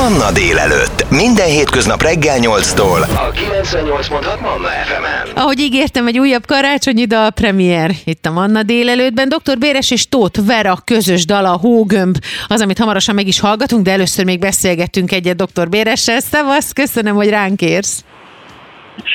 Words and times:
Manna 0.00 0.32
délelőtt. 0.32 1.10
Minden 1.10 1.46
hétköznap 1.46 2.02
reggel 2.02 2.38
8-tól. 2.40 3.00
A 3.16 3.30
98.6 3.30 4.40
Manna 4.40 4.68
FM-en. 4.68 5.36
Ahogy 5.36 5.58
ígértem, 5.58 6.06
egy 6.06 6.18
újabb 6.18 6.46
karácsonyi 6.46 7.04
dal 7.04 7.30
premier 7.30 7.90
itt 8.04 8.26
a 8.26 8.30
Manna 8.30 8.62
délelőttben. 8.62 9.28
Dr. 9.28 9.58
Béres 9.58 9.90
és 9.90 10.08
Tóth 10.08 10.46
Vera 10.46 10.74
közös 10.84 11.24
dala, 11.24 11.56
Hógömb, 11.56 12.16
az, 12.48 12.60
amit 12.60 12.78
hamarosan 12.78 13.14
meg 13.14 13.26
is 13.26 13.40
hallgatunk, 13.40 13.84
de 13.84 13.92
először 13.92 14.24
még 14.24 14.38
beszélgettünk 14.38 15.12
egyet 15.12 15.36
Dr. 15.36 15.68
Béressel. 15.68 16.20
Szevasz, 16.20 16.72
köszönöm, 16.72 17.14
hogy 17.14 17.28
ránk 17.28 17.60
érsz. 17.60 18.04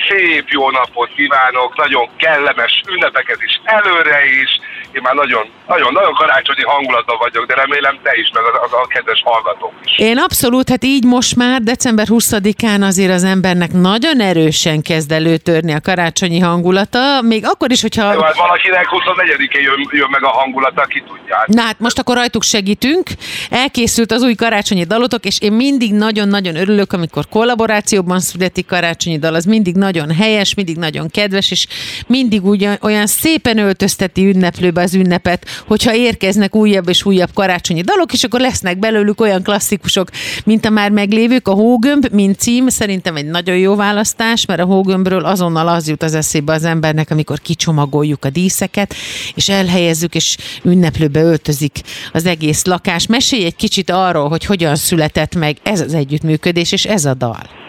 Szép 0.09 0.45
jó 0.47 0.69
napot 0.69 1.09
kívánok, 1.15 1.77
nagyon 1.77 2.09
kellemes 2.17 2.81
ünnepeket 2.93 3.41
is 3.45 3.59
előre 3.63 4.19
is, 4.41 4.59
én 4.95 5.01
már 5.01 5.13
nagyon, 5.13 5.45
nagyon, 5.67 5.93
nagyon 5.93 6.13
karácsonyi 6.13 6.63
hangulatban 6.63 7.17
vagyok, 7.19 7.45
de 7.45 7.53
remélem 7.55 7.99
te 8.03 8.11
is, 8.21 8.29
meg 8.33 8.43
a, 8.43 8.75
a, 8.75 8.81
a 8.83 8.87
kedves 8.87 9.21
hallgatók 9.25 9.73
is. 9.83 9.97
Én 9.97 10.17
abszolút, 10.17 10.69
hát 10.69 10.83
így 10.83 11.05
most 11.05 11.35
már 11.35 11.61
december 11.61 12.05
20-án 12.09 12.81
azért 12.81 13.11
az 13.11 13.23
embernek 13.23 13.71
nagyon 13.71 14.19
erősen 14.19 14.81
kezd 14.81 15.11
előtörni 15.11 15.73
a 15.73 15.79
karácsonyi 15.81 16.39
hangulata, 16.39 17.21
még 17.21 17.45
akkor 17.45 17.71
is, 17.71 17.81
hogyha... 17.81 18.13
Jó, 18.13 18.19
hát 18.19 18.37
valakinek 18.37 18.87
24-én 18.91 19.61
jön, 19.61 19.89
jön 19.91 20.09
meg 20.11 20.23
a 20.23 20.29
hangulata, 20.29 20.81
ki 20.81 21.03
tudja. 21.07 21.43
Na 21.45 21.61
hát 21.61 21.79
most 21.79 21.99
akkor 21.99 22.15
rajtuk 22.15 22.43
segítünk. 22.43 23.09
Elkészült 23.49 24.11
az 24.11 24.23
új 24.23 24.33
karácsonyi 24.33 24.83
dalotok, 24.83 25.25
és 25.25 25.41
én 25.41 25.53
mindig 25.53 25.93
nagyon-nagyon 25.93 26.55
örülök, 26.55 26.93
amikor 26.93 27.23
kollaborációban 27.29 28.19
születik 28.19 28.65
karácsonyi 28.65 29.19
dal, 29.19 29.35
az 29.35 29.45
mindig 29.45 29.75
nagyon 29.75 30.11
helyes, 30.11 30.53
mindig 30.53 30.77
nagyon 30.77 31.09
kedves, 31.09 31.51
és 31.51 31.67
mindig 32.07 32.45
ugyan, 32.45 32.77
olyan 32.81 33.07
szépen 33.07 33.57
öltözteti 33.57 34.27
ünneplőbe 34.27 34.83
az 34.85 34.93
ünnepet, 34.93 35.45
hogyha 35.67 35.95
érkeznek 35.95 36.55
újabb 36.55 36.89
és 36.89 37.05
újabb 37.05 37.29
karácsonyi 37.33 37.81
dalok, 37.81 38.13
és 38.13 38.23
akkor 38.23 38.39
lesznek 38.39 38.79
belőlük 38.79 39.21
olyan 39.21 39.43
klasszikusok, 39.43 40.09
mint 40.45 40.65
a 40.65 40.69
már 40.69 40.91
meglévők. 40.91 41.47
A 41.47 41.53
Hógömb, 41.53 42.07
mint 42.11 42.39
cím, 42.39 42.67
szerintem 42.67 43.15
egy 43.15 43.25
nagyon 43.25 43.57
jó 43.57 43.75
választás, 43.75 44.45
mert 44.45 44.59
a 44.59 44.65
Hógömbről 44.65 45.25
azonnal 45.25 45.67
az 45.67 45.87
jut 45.87 46.03
az 46.03 46.15
eszébe 46.15 46.53
az 46.53 46.63
embernek, 46.63 47.11
amikor 47.11 47.39
kicsomagoljuk 47.39 48.25
a 48.25 48.29
díszeket, 48.29 48.93
és 49.35 49.49
elhelyezzük, 49.49 50.15
és 50.15 50.37
ünneplőbe 50.63 51.21
öltözik 51.21 51.79
az 52.13 52.25
egész 52.25 52.65
lakás. 52.65 53.07
Mesélj 53.07 53.45
egy 53.45 53.55
kicsit 53.55 53.89
arról, 53.89 54.29
hogy 54.29 54.45
hogyan 54.45 54.75
született 54.75 55.35
meg 55.35 55.57
ez 55.63 55.81
az 55.81 55.93
együttműködés, 55.93 56.71
és 56.71 56.85
ez 56.85 57.05
a 57.05 57.13
dal. 57.13 57.63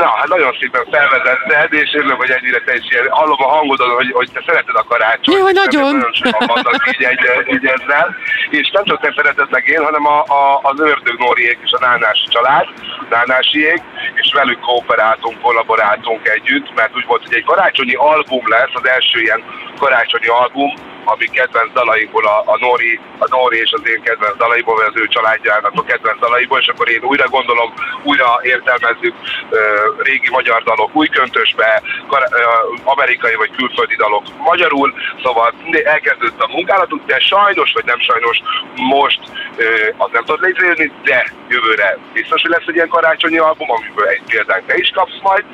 Na, 0.00 0.08
hát 0.18 0.28
nagyon 0.28 0.56
szépen 0.60 0.84
felvezetted, 0.90 1.72
és 1.72 1.94
örülök, 1.94 2.16
hogy 2.16 2.30
ennyire 2.30 2.60
te 2.66 2.74
is 2.74 2.86
ilyen, 2.90 3.06
hallom 3.10 3.42
a 3.42 3.48
hangodon, 3.56 3.90
hogy, 3.90 4.10
hogy 4.12 4.30
te 4.32 4.42
szereted 4.46 4.76
a 4.76 4.84
karácsonyt. 4.88 5.38
Jó, 5.38 5.44
nagyon. 5.62 5.94
Nagyon 5.96 6.12
sokan 6.12 6.46
vannak 6.54 6.82
így, 6.90 7.02
egy, 7.12 7.22
így 7.54 7.66
ezzel. 7.76 8.16
És 8.50 8.70
nem 8.70 8.84
csak 8.84 9.00
te 9.00 9.12
szereted 9.16 9.50
meg 9.50 9.66
én, 9.66 9.82
hanem 9.84 10.06
a, 10.06 10.18
a, 10.40 10.60
az 10.62 10.80
Ördög 10.80 11.18
Nóriék 11.18 11.58
és 11.64 11.72
a 11.72 11.78
Nánási 11.80 12.26
család, 12.28 12.66
Nánásiék, 13.10 13.82
és 14.14 14.32
velük 14.32 14.60
kooperáltunk, 14.60 15.40
kollaboráltunk 15.40 16.28
együtt, 16.28 16.74
mert 16.74 16.96
úgy 16.96 17.06
volt, 17.06 17.22
hogy 17.26 17.34
egy 17.34 17.44
karácsonyi 17.44 17.94
album 17.94 18.48
lesz, 18.48 18.74
az 18.74 18.86
első 18.86 19.20
ilyen 19.20 19.42
karácsonyi 19.78 20.26
album, 20.26 20.70
ami 21.12 21.26
kedvenc 21.26 21.72
dalaiból, 21.72 22.24
a, 22.26 22.38
a, 22.52 22.56
Nori, 22.60 23.00
a 23.18 23.26
Nori 23.28 23.58
és 23.64 23.72
az 23.72 23.88
én 23.88 24.02
kedvenc 24.02 24.36
dalaiból, 24.36 24.74
vagy 24.74 24.90
az 24.92 25.00
ő 25.02 25.06
családjának 25.08 25.72
a 25.74 25.82
kedvenc 25.82 26.18
dalaiból, 26.20 26.58
és 26.60 26.68
akkor 26.68 26.88
én 26.88 27.02
újra 27.02 27.28
gondolom, 27.28 27.72
újra 28.02 28.40
értelmezzük 28.42 29.14
uh, 29.14 29.58
régi 30.02 30.30
magyar 30.30 30.62
dalok 30.62 30.90
új 30.92 31.08
köntösbe, 31.08 31.82
kar, 32.08 32.22
uh, 32.22 32.92
amerikai 32.94 33.34
vagy 33.34 33.50
külföldi 33.56 33.96
dalok 33.96 34.24
magyarul, 34.38 34.94
szóval 35.22 35.54
elkezdődött 35.84 36.42
a 36.42 36.52
munkálatunk, 36.56 37.06
de 37.06 37.18
sajnos, 37.18 37.72
vagy 37.72 37.84
nem 37.84 38.00
sajnos, 38.00 38.36
most 38.74 39.20
uh, 39.56 40.04
az 40.04 40.08
nem 40.12 40.24
tud 40.24 40.40
létrejönni, 40.40 40.92
de 41.04 41.32
jövőre 41.48 41.98
biztos, 42.12 42.42
hogy 42.42 42.50
lesz 42.50 42.66
egy 42.66 42.74
ilyen 42.74 42.88
karácsonyi 42.88 43.38
album, 43.38 43.70
amiből 43.70 44.06
egy 44.06 44.22
példát 44.26 44.62
te 44.66 44.76
is 44.76 44.90
kapsz 44.94 45.20
majd. 45.22 45.44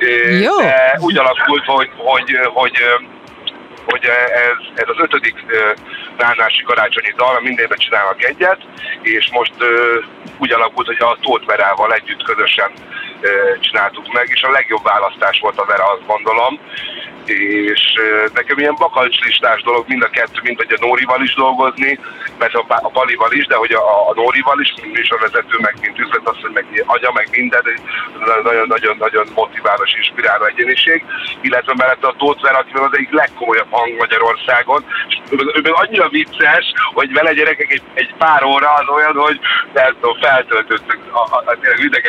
Uh, 0.00 0.42
Jó. 0.42 0.56
De 0.60 0.98
úgy 1.00 1.18
alakult, 1.18 1.64
hogy, 1.64 1.90
hogy, 1.96 2.30
hogy, 2.54 2.76
hogy 2.78 3.16
hogy 3.90 4.04
ez, 4.04 4.58
ez 4.74 4.88
az 4.88 4.98
ötödik 4.98 5.44
nánási 6.18 6.62
karácsonyi 6.62 7.12
dal, 7.16 7.40
minden 7.40 7.64
évben 7.64 7.78
csinálnak 7.78 8.24
egyet, 8.24 8.60
és 9.02 9.30
most 9.30 9.54
úgy 10.38 10.52
alakult, 10.52 10.86
hogy 10.86 10.96
a 11.00 11.18
Tóth 11.20 11.46
Verával 11.46 11.92
együtt 11.92 12.22
közösen 12.22 12.70
csináltuk 13.60 14.12
meg, 14.12 14.28
és 14.30 14.42
a 14.42 14.50
legjobb 14.50 14.82
választás 14.82 15.40
volt 15.40 15.58
a 15.58 15.64
Vera, 15.64 15.84
azt 15.84 16.06
gondolom, 16.06 16.60
és 17.28 17.82
nekem 18.34 18.58
ilyen 18.58 18.74
bakancslistás 18.78 19.62
dolog 19.62 19.84
mind 19.88 20.02
a 20.02 20.10
kettő, 20.10 20.40
mint 20.42 20.62
hogy 20.62 20.72
a 20.72 20.86
Nórival 20.86 21.22
is 21.22 21.34
dolgozni, 21.34 21.98
mert 22.38 22.54
a, 22.54 22.64
a 22.68 22.88
Palival 22.88 23.32
is, 23.32 23.46
de 23.46 23.56
hogy 23.56 23.72
a, 23.72 24.08
a 24.10 24.12
Nórival 24.14 24.60
is, 24.60 24.74
mint 24.82 24.96
a 25.08 25.18
vezető, 25.20 25.56
meg 25.60 25.74
mint 25.80 25.98
üzletasszony, 25.98 26.50
meg 26.52 26.84
anya, 26.86 27.10
meg 27.12 27.28
minden, 27.30 27.62
nagyon-nagyon-nagyon 28.42 29.26
motiváló 29.34 29.82
és 29.84 29.94
inspiráló 29.96 30.44
egyéniség, 30.44 31.04
illetve 31.40 31.72
mellett 31.76 32.04
a 32.04 32.14
Tóth 32.18 32.42
Vera, 32.42 32.58
aki 32.58 32.72
az 32.74 32.96
egyik 32.96 33.10
legkomolyabb 33.10 33.70
hang 33.70 33.96
Magyarországon, 33.96 34.84
és 35.08 35.16
ő, 35.30 35.36
ő 35.64 35.70
annyira 35.72 36.08
vicces, 36.08 36.72
hogy 36.92 37.12
vele 37.12 37.32
gyerekek 37.32 37.72
egy, 37.72 37.82
egy 37.94 38.14
pár 38.18 38.44
óra 38.44 38.72
az 38.72 38.88
olyan, 38.88 39.16
hogy 39.16 39.40
nem 39.72 39.92
tudom, 40.00 40.16
feltöltöttük, 40.20 41.00
a, 41.12 41.18
a, 41.18 41.44
a, 41.46 41.56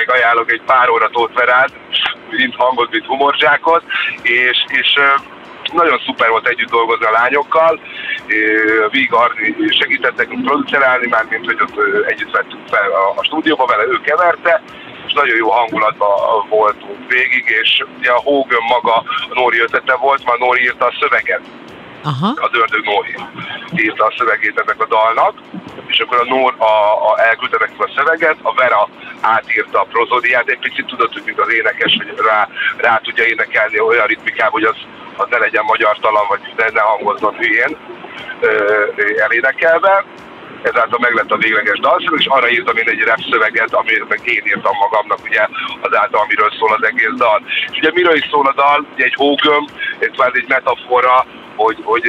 ajánlok 0.08 0.52
egy 0.52 0.62
pár 0.66 0.90
óra 0.90 1.10
Tóth 1.10 1.34
Verát, 1.34 1.72
mint 2.30 2.56
hangot, 2.56 2.92
mint 2.92 3.06
humorzsákot, 3.06 3.84
és, 4.22 4.66
és 4.68 5.00
nagyon 5.74 6.00
szuper 6.06 6.30
volt 6.30 6.48
együtt 6.48 6.70
dolgozni 6.70 7.06
a 7.06 7.12
lányokkal, 7.12 7.80
Víg 8.92 9.14
Arni 9.14 9.56
segített 9.70 10.16
nekünk 10.16 10.46
producerálni, 10.46 11.08
már 11.08 11.26
mint 11.30 11.46
hogy 11.46 11.62
ott 11.62 12.06
együtt 12.06 12.32
vettünk 12.32 12.68
fel 12.68 12.92
a, 12.92 13.20
a 13.20 13.24
stúdióba 13.24 13.66
vele, 13.66 13.84
ő 13.84 14.00
keverte, 14.02 14.62
és 15.08 15.14
nagyon 15.14 15.36
jó 15.36 15.50
hangulatban 15.50 16.10
voltunk 16.50 17.08
végig, 17.08 17.44
és 17.62 17.84
ugye 17.98 18.12
a 18.12 18.22
Hogan 18.24 18.64
maga 18.68 18.96
a 19.30 19.34
Nóri 19.34 19.60
ötlete 19.60 19.96
volt, 19.96 20.26
már 20.26 20.38
Nóri 20.38 20.62
írta 20.62 20.86
a 20.86 20.98
szöveget. 21.00 21.42
Aha. 22.04 22.28
Az 22.28 22.50
ördög 22.52 22.84
Nóri 22.84 23.16
írta 23.76 24.06
a 24.06 24.14
szövegét 24.18 24.60
ennek 24.60 24.82
a 24.82 24.86
dalnak, 24.86 25.34
és 25.88 26.00
akkor 26.00 26.18
a 26.20 26.26
Nór 26.26 26.54
a, 26.58 26.74
a, 27.10 27.20
elküldte 27.20 27.58
nekünk 27.60 27.84
a 27.84 27.92
szöveget, 27.96 28.38
a 28.42 28.54
Vera 28.54 28.90
átírta 29.22 29.80
a 29.80 29.88
prozódiát, 29.92 30.48
egy 30.48 30.60
picit 30.60 30.86
tudott, 30.86 31.14
hogy 31.14 31.22
mint 31.26 31.40
az 31.40 31.54
énekes, 31.54 31.98
hogy 31.98 32.26
rá, 32.26 32.48
rá 32.78 32.98
tudja 33.04 33.26
énekelni 33.26 33.80
olyan 33.80 34.08
ritmikában, 34.08 34.52
hogy 34.52 34.64
az, 34.64 34.78
az 35.18 35.28
ne 35.30 35.38
legyen 35.38 35.64
magyar 35.64 35.98
talan, 36.00 36.26
vagy 36.28 36.40
ne, 36.58 36.70
ne 36.70 36.82
hangozzon 36.82 37.36
hülyén 37.36 37.78
elénekelve, 39.18 40.06
ezáltal 40.62 41.00
meg 41.00 41.14
lett 41.14 41.32
a 41.32 41.38
végleges 41.38 41.80
dalszöveg, 41.80 42.20
és 42.20 42.26
arra 42.26 42.50
írtam 42.50 42.78
én 42.78 42.90
egy 42.90 43.04
rap 43.04 43.20
szöveget, 43.32 43.74
amit 43.74 44.10
meg 44.10 44.20
én 44.24 44.44
írtam 44.46 44.76
magamnak, 44.80 45.20
ugye 45.24 45.48
azáltal, 45.82 46.22
amiről 46.22 46.52
szól 46.60 46.74
az 46.74 46.88
egész 46.88 47.16
dal. 47.16 47.42
És 47.72 47.78
ugye 47.78 47.92
miről 47.94 48.16
is 48.16 48.28
szól 48.32 48.48
a 48.48 48.54
dal? 48.54 48.86
Ugye 48.94 49.04
egy 49.04 49.16
hógöm, 49.16 49.66
ez 50.00 50.10
már 50.18 50.32
egy 50.34 50.48
metafora, 50.48 51.26
hogy, 51.56 51.78
hogy, 51.84 52.06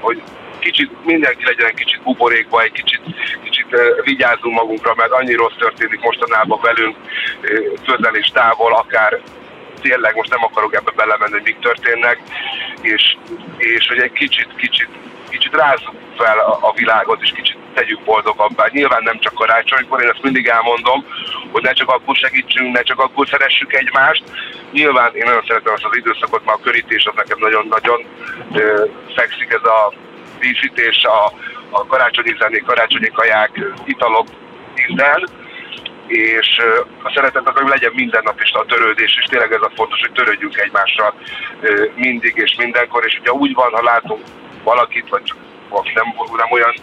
hogy 0.00 0.22
kicsit 0.58 1.04
mindenki 1.04 1.44
legyen 1.44 1.66
egy 1.66 1.74
kicsit 1.74 2.02
buborékba, 2.02 2.62
egy 2.62 2.72
kicsit, 2.72 3.00
kicsit 3.42 3.66
vigyázzunk 4.04 4.54
magunkra, 4.54 4.94
mert 4.96 5.12
annyi 5.12 5.34
rossz 5.34 5.56
történik 5.58 6.00
mostanában 6.00 6.60
velünk, 6.62 6.96
közel 7.86 8.14
és 8.14 8.28
távol, 8.28 8.74
akár 8.74 9.20
tényleg 9.80 10.14
most 10.14 10.30
nem 10.30 10.44
akarok 10.44 10.74
ebbe 10.74 10.90
belemenni, 10.96 11.32
hogy 11.32 11.42
mik 11.42 11.58
történnek, 11.58 12.18
és, 12.80 13.16
és 13.56 13.88
hogy 13.88 13.98
egy 13.98 14.12
kicsit, 14.12 14.48
kicsit, 14.56 14.88
kicsit 15.30 15.54
rázzuk 15.54 15.94
fel 16.16 16.38
a, 16.60 16.72
világot, 16.72 17.22
és 17.22 17.32
kicsit 17.34 17.56
tegyük 17.74 18.00
boldogabbá. 18.04 18.68
Nyilván 18.70 19.02
nem 19.02 19.18
csak 19.18 19.34
karácsonykor, 19.34 20.02
én 20.02 20.08
ezt 20.08 20.22
mindig 20.22 20.46
elmondom, 20.46 21.04
hogy 21.50 21.62
ne 21.62 21.72
csak 21.72 21.88
akkor 21.88 22.16
segítsünk, 22.16 22.76
ne 22.76 22.82
csak 22.82 22.98
akkor 22.98 23.28
szeressük 23.28 23.72
egymást. 23.72 24.22
Nyilván 24.72 25.14
én 25.14 25.24
nagyon 25.24 25.44
szeretem 25.46 25.74
ezt 25.74 25.84
az 25.84 25.96
időszakot, 25.96 26.44
mert 26.44 26.58
a 26.58 26.62
körítés 26.62 27.04
az 27.04 27.14
nekem 27.16 27.38
nagyon-nagyon 27.38 28.06
fekszik 29.14 29.52
ez 29.52 29.64
a 29.64 29.92
díszítés, 30.38 31.04
a, 31.04 31.32
a 31.70 31.86
karácsonyi 31.86 32.34
zenék, 32.38 32.64
karácsonyi 32.64 33.08
kaják, 33.08 33.50
italok, 33.84 34.26
minden, 34.74 35.28
és 36.06 36.48
a 37.02 37.12
szeretet 37.14 37.48
az, 37.48 37.54
hogy 37.54 37.68
legyen 37.68 37.92
minden 37.94 38.22
nap 38.24 38.40
is 38.40 38.52
a 38.52 38.64
törődés, 38.64 39.16
és 39.20 39.24
tényleg 39.24 39.52
ez 39.52 39.62
a 39.62 39.72
fontos, 39.74 40.00
hogy 40.00 40.12
törődjünk 40.12 40.56
egymással 40.56 41.14
mindig 41.94 42.36
és 42.36 42.54
mindenkor, 42.58 43.04
és 43.06 43.18
ugye 43.20 43.32
úgy 43.32 43.54
van, 43.54 43.72
ha 43.72 43.82
látunk 43.82 44.22
valakit, 44.64 45.08
vagy 45.08 45.22
csak 45.22 45.36
aki 45.68 45.90
nem, 45.94 46.06
nem 46.36 46.50
olyan 46.52 46.74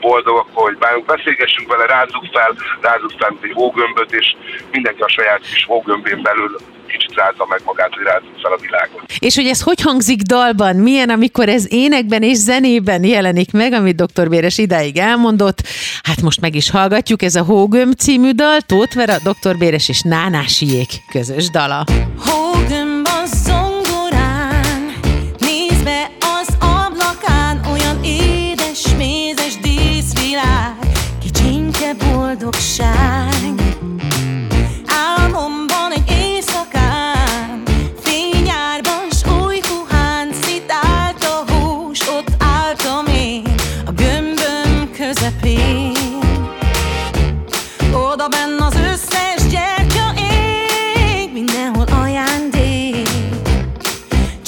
boldog, 0.00 0.36
akkor 0.36 0.62
hogy 0.68 0.78
bárunk, 0.78 1.06
beszélgessünk 1.06 1.68
vele, 1.68 1.86
rázzuk 1.86 2.24
fel, 2.32 2.54
rázzuk 2.80 3.12
fel, 3.18 3.30
mint 3.30 3.44
egy 3.44 3.52
hógömböt, 3.54 4.12
és 4.12 4.36
mindenki 4.72 5.02
a 5.02 5.08
saját 5.08 5.40
kis 5.40 5.64
hógömbén 5.64 6.22
belül 6.22 6.56
kicsit 6.86 7.14
rázza 7.14 7.46
meg 7.48 7.60
magát, 7.64 7.94
hogy 7.94 8.04
rázzuk 8.04 8.40
fel 8.42 8.52
a 8.52 8.56
világot. 8.60 9.02
És 9.18 9.34
hogy 9.34 9.46
ez 9.46 9.62
hogy 9.62 9.80
hangzik 9.80 10.20
dalban? 10.20 10.76
Milyen, 10.76 11.10
amikor 11.10 11.48
ez 11.48 11.72
énekben 11.72 12.22
és 12.22 12.36
zenében 12.36 13.04
jelenik 13.04 13.52
meg, 13.52 13.72
amit 13.72 14.02
dr. 14.02 14.28
Béres 14.28 14.58
idáig 14.58 14.96
elmondott? 14.98 15.58
Hát 16.02 16.20
most 16.20 16.40
meg 16.40 16.54
is 16.54 16.70
hallgatjuk, 16.70 17.22
ez 17.22 17.34
a 17.34 17.42
Hógömb 17.42 17.94
című 17.94 18.30
dal, 18.30 18.60
Tóth 18.60 18.94
Vera, 18.94 19.16
dr. 19.18 19.56
Béres 19.58 19.88
és 19.88 20.02
Nánásiék 20.02 20.88
közös 21.10 21.50
dala. 21.50 21.84
Hógömb 22.18 22.79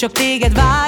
Csak 0.03 0.13
téged 0.13 0.55
várlak 0.55 0.82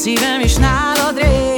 Szívem 0.00 0.40
is 0.40 0.56
nálad 0.56 1.18
rég 1.18 1.49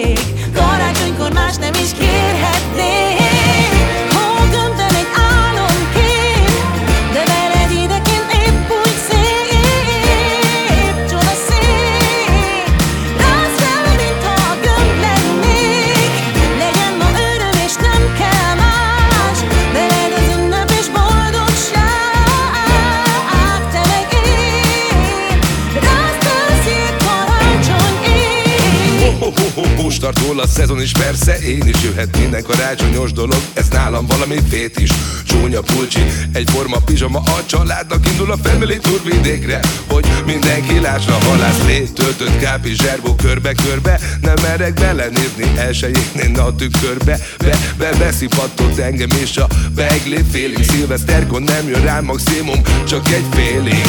Róla 30.32 30.44
a 30.44 30.48
szezon 30.48 30.82
is 30.82 30.92
persze 30.92 31.38
Én 31.38 31.66
is 31.66 31.82
jöhet 31.82 32.18
minden 32.18 32.42
karácsonyos 32.42 33.12
dolog. 33.12 33.42
Ez 33.54 33.68
nálam 33.68 34.06
valami 34.06 34.36
fét 34.48 34.78
is. 34.78 34.90
Csúnya 35.24 35.60
pulcsi, 35.60 36.00
egyforma 36.32 36.76
pizsama 36.84 37.18
A 37.18 37.46
családnak 37.46 38.06
indul 38.06 38.30
a 38.30 38.36
family 38.36 38.78
tour 38.78 39.00
vidékre. 39.04 39.60
Hogy 39.86 40.06
mindenki 40.26 40.80
lássa 40.80 41.12
halász 41.12 41.64
lét 41.66 41.92
Töltött 41.92 42.38
kápi 42.38 42.74
zserbó 42.74 43.14
körbe-körbe 43.14 44.00
Nem 44.22 44.34
merek 44.42 44.74
belenézni 44.74 45.52
elsőjén 45.56 46.36
a 46.36 46.54
tükörbe. 46.54 47.18
Be, 47.38 47.58
be, 47.78 47.90
beszipattott 47.98 48.78
engem 48.78 49.10
és 49.22 49.36
a 49.36 49.46
beglép 49.74 50.30
félig 50.30 50.64
Szilveszterkon 50.64 51.42
nem 51.42 51.68
jön 51.68 51.82
rám 51.82 52.04
maximum 52.04 52.60
Csak 52.88 53.08
egy 53.08 53.24
félig 53.30 53.86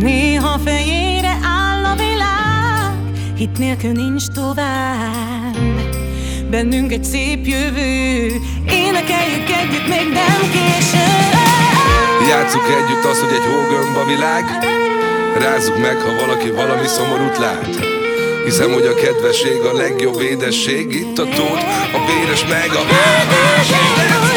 Néha 0.00 0.58
fejére 0.64 1.38
áll 1.42 1.84
a 1.84 1.94
világ, 1.94 2.39
hit 3.40 3.58
nélkül 3.58 3.92
nincs 3.92 4.26
tovább. 4.34 5.56
Bennünk 6.50 6.92
egy 6.92 7.04
szép 7.04 7.46
jövő, 7.46 8.26
énekeljük 8.68 9.48
együtt, 9.60 9.88
még 9.88 10.08
nem 10.12 10.40
késő. 10.52 11.06
Játsszuk 12.28 12.62
együtt 12.68 13.04
azt, 13.04 13.20
hogy 13.20 13.32
egy 13.32 13.44
hógömb 13.52 13.96
a 13.96 14.04
világ. 14.04 14.44
Rázzuk 15.38 15.78
meg, 15.78 16.00
ha 16.00 16.26
valaki 16.26 16.50
valami 16.50 16.86
szomorút 16.86 17.38
lát. 17.38 17.78
Hiszem, 18.44 18.72
hogy 18.72 18.86
a 18.86 18.94
kedvesség 18.94 19.60
a 19.60 19.72
legjobb 19.72 20.20
édesség. 20.20 20.94
Itt 20.94 21.18
a 21.18 21.24
tót, 21.24 21.62
a 21.92 22.00
véres 22.06 22.44
meg 22.46 22.70
a 22.70 22.82
Hógömbben 22.90 24.29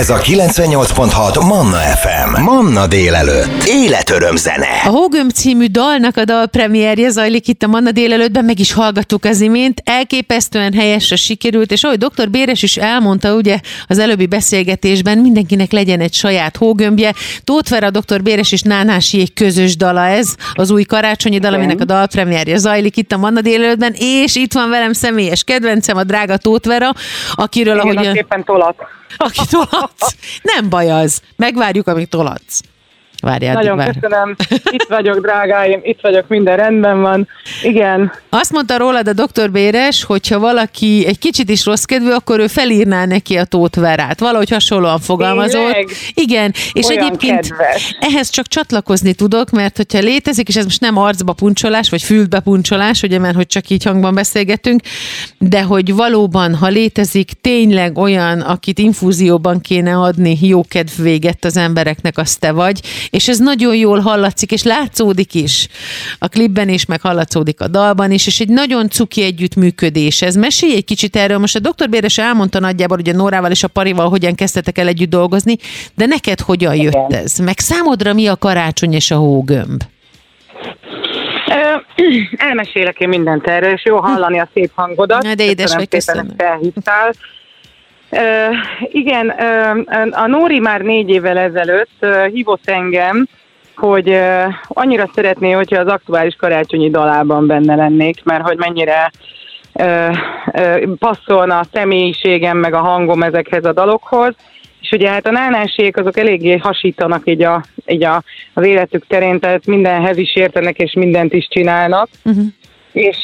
Ez 0.00 0.10
a 0.10 0.18
98.6 0.18 1.46
Manna 1.48 1.76
FM. 1.76 2.42
Manna 2.42 2.86
délelőtt. 2.86 3.64
Életöröm 3.66 4.36
zene. 4.36 4.80
A 4.84 4.88
Hógömb 4.88 5.30
című 5.30 5.66
dalnak 5.66 6.16
a 6.16 6.24
dalpremierje 6.24 7.10
zajlik 7.10 7.48
itt 7.48 7.62
a 7.62 7.66
Manna 7.66 7.90
délelőttben, 7.90 8.44
meg 8.44 8.58
is 8.58 8.72
hallgattuk 8.72 9.24
az 9.24 9.40
imént. 9.40 9.82
Elképesztően 9.84 10.72
helyesre 10.72 11.16
sikerült, 11.16 11.72
és 11.72 11.84
ahogy 11.84 11.98
dr. 11.98 12.30
Béres 12.30 12.62
is 12.62 12.76
elmondta 12.76 13.34
ugye 13.34 13.58
az 13.86 13.98
előbbi 13.98 14.26
beszélgetésben, 14.26 15.18
mindenkinek 15.18 15.72
legyen 15.72 16.00
egy 16.00 16.14
saját 16.14 16.56
hógömbje. 16.56 17.14
Tóth 17.44 17.70
Vera, 17.70 17.90
dr. 17.90 18.22
Béres 18.22 18.52
és 18.52 18.62
Nánásiék 18.62 19.34
közös 19.34 19.76
dala 19.76 20.06
ez, 20.06 20.34
az 20.54 20.70
új 20.70 20.82
karácsonyi 20.82 21.38
dal, 21.38 21.54
aminek 21.54 21.80
a 21.80 21.84
dalpremierje 21.84 22.56
zajlik 22.56 22.96
itt 22.96 23.12
a 23.12 23.16
Manna 23.16 23.40
délelőttben, 23.40 23.94
és 23.98 24.36
itt 24.36 24.52
van 24.52 24.70
velem 24.70 24.92
személyes 24.92 25.44
kedvencem, 25.44 25.96
a 25.96 26.04
drága 26.04 26.36
Tóth 26.36 26.68
Vera, 26.68 26.92
akiről 27.32 27.74
Igen, 27.74 27.96
ahogy... 27.96 28.06
az 28.06 28.16
éppen 28.16 28.44
tolat. 28.44 28.74
Tolatsz. 29.98 30.16
Nem 30.42 30.68
baj 30.68 30.90
az. 30.90 31.22
Megvárjuk, 31.36 31.86
amíg 31.86 32.08
tolatsz. 32.08 32.60
Várjál, 33.20 33.54
Nagyon 33.54 33.76
vár. 33.76 33.94
köszönöm. 34.00 34.36
Itt 34.76 34.86
vagyok, 34.88 35.20
drágáim, 35.20 35.80
itt 35.82 35.98
vagyok, 36.02 36.28
minden 36.28 36.56
rendben 36.56 37.00
van. 37.00 37.28
Igen, 37.62 38.12
Azt 38.28 38.52
mondta 38.52 38.76
rólad 38.76 39.08
a 39.08 39.12
doktor 39.12 39.50
Béres, 39.50 40.04
hogyha 40.04 40.38
valaki 40.38 41.04
egy 41.06 41.18
kicsit 41.18 41.50
is 41.50 41.64
rossz 41.64 41.82
kedvű, 41.84 42.10
akkor 42.10 42.40
ő 42.40 42.46
felírná 42.46 43.04
neki 43.04 43.36
a 43.36 43.44
Tóth 43.44 43.78
Verát. 43.80 44.20
Valahogy 44.20 44.50
hasonlóan 44.50 44.98
fogalmazott. 45.00 45.60
Tényleg? 45.60 45.88
Igen, 46.14 46.52
és 46.72 46.86
Olyan 46.86 47.04
egyébként 47.04 47.40
kedves. 47.48 47.96
ehhez 48.00 48.30
csak 48.30 48.46
csatlakozni 48.46 49.14
tudok, 49.14 49.50
mert 49.50 49.76
hogyha 49.76 49.98
létezik, 49.98 50.48
és 50.48 50.56
ez 50.56 50.64
most 50.64 50.80
nem 50.80 50.96
arcba 50.96 51.32
puncsolás, 51.32 51.90
vagy 51.90 52.02
fülbe 52.02 52.40
puncsolás, 52.40 53.02
ugye, 53.02 53.18
mert 53.18 53.34
hogy 53.34 53.46
csak 53.46 53.68
így 53.70 53.84
hangban 53.84 54.14
beszélgetünk, 54.14 54.80
de 55.38 55.62
hogy 55.62 55.94
valóban, 55.94 56.54
ha 56.54 56.66
létezik 56.68 57.30
tényleg 57.40 57.98
olyan, 57.98 58.40
akit 58.40 58.78
infúzióban 58.78 59.60
kéne 59.60 59.98
adni 59.98 60.38
jó 60.40 60.64
kedvvéget 60.68 61.44
az 61.44 61.56
embereknek, 61.56 62.18
az 62.18 62.36
te 62.36 62.52
vagy, 62.52 62.80
és 63.10 63.28
ez 63.28 63.38
nagyon 63.38 63.74
jól 63.74 63.98
hallatszik, 63.98 64.52
és 64.52 64.62
látszódik 64.62 65.34
is 65.34 65.68
a 66.18 66.28
klipben 66.28 66.68
is, 66.68 66.86
meg 66.86 67.00
hallatszódik 67.00 67.60
a 67.60 67.68
dalban 67.68 68.10
is, 68.10 68.26
és 68.26 68.40
egy 68.40 68.48
nagyon 68.48 68.88
cuki 68.88 69.22
együttműködés. 69.22 70.22
Ez 70.22 70.34
mesélj 70.34 70.74
egy 70.74 70.84
kicsit 70.84 71.16
erről. 71.16 71.38
Most 71.38 71.56
a 71.56 71.60
doktor 71.60 71.88
Béres 71.88 72.18
elmondta 72.18 72.60
nagyjából, 72.60 72.96
hogy 72.96 73.08
a 73.08 73.16
Nórával 73.16 73.50
és 73.50 73.62
a 73.62 73.68
Parival 73.68 74.08
hogyan 74.08 74.34
kezdtetek 74.34 74.78
el 74.78 74.86
együtt 74.86 75.10
dolgozni, 75.10 75.56
de 75.94 76.06
neked 76.06 76.40
hogyan 76.40 76.74
jött 76.74 77.12
ez? 77.12 77.38
Meg 77.38 77.58
számodra 77.58 78.12
mi 78.12 78.26
a 78.26 78.36
karácsony 78.36 78.92
és 78.92 79.10
a 79.10 79.16
hógömb? 79.16 79.82
Elmesélek 82.48 83.00
én 83.00 83.08
mindent 83.08 83.46
erről, 83.46 83.72
és 83.72 83.84
jó 83.84 83.96
hallani 83.96 84.40
a 84.40 84.48
szép 84.54 84.70
hangodat. 84.74 85.22
Na, 85.22 85.34
de 85.34 85.44
édes 85.44 85.74
vagy, 85.74 85.88
szépen, 85.90 85.98
köszönöm. 85.98 86.34
felhívtál. 86.36 87.14
Igen, 88.80 89.28
a 90.10 90.26
Nóri 90.26 90.58
már 90.58 90.80
négy 90.80 91.08
évvel 91.08 91.38
ezelőtt 91.38 92.06
hívott 92.32 92.68
engem, 92.68 93.26
hogy 93.76 94.20
annyira 94.68 95.10
szeretné, 95.14 95.50
hogyha 95.50 95.80
az 95.80 95.86
aktuális 95.86 96.34
karácsonyi 96.34 96.90
dalában 96.90 97.46
benne 97.46 97.74
lennék, 97.74 98.24
mert 98.24 98.42
hogy 98.42 98.58
mennyire 98.58 99.10
passzolna 100.98 101.58
a 101.58 101.66
személyiségem, 101.72 102.58
meg 102.58 102.74
a 102.74 102.80
hangom 102.80 103.22
ezekhez 103.22 103.64
a 103.64 103.72
dalokhoz. 103.72 104.34
És 104.80 104.90
ugye 104.90 105.10
hát 105.10 105.26
a 105.26 105.30
nánásék 105.30 105.96
azok 105.96 106.18
eléggé 106.18 106.56
hasítanak 106.56 107.22
így, 107.24 107.42
a, 107.42 107.64
így 107.86 108.04
a, 108.04 108.22
az 108.54 108.64
életük 108.64 109.06
terén, 109.06 109.40
tehát 109.40 109.66
mindenhez 109.66 110.16
is 110.16 110.36
értenek, 110.36 110.78
és 110.78 110.92
mindent 110.92 111.32
is 111.32 111.48
csinálnak. 111.50 112.08
Uh-huh. 112.24 112.44
És, 112.92 113.16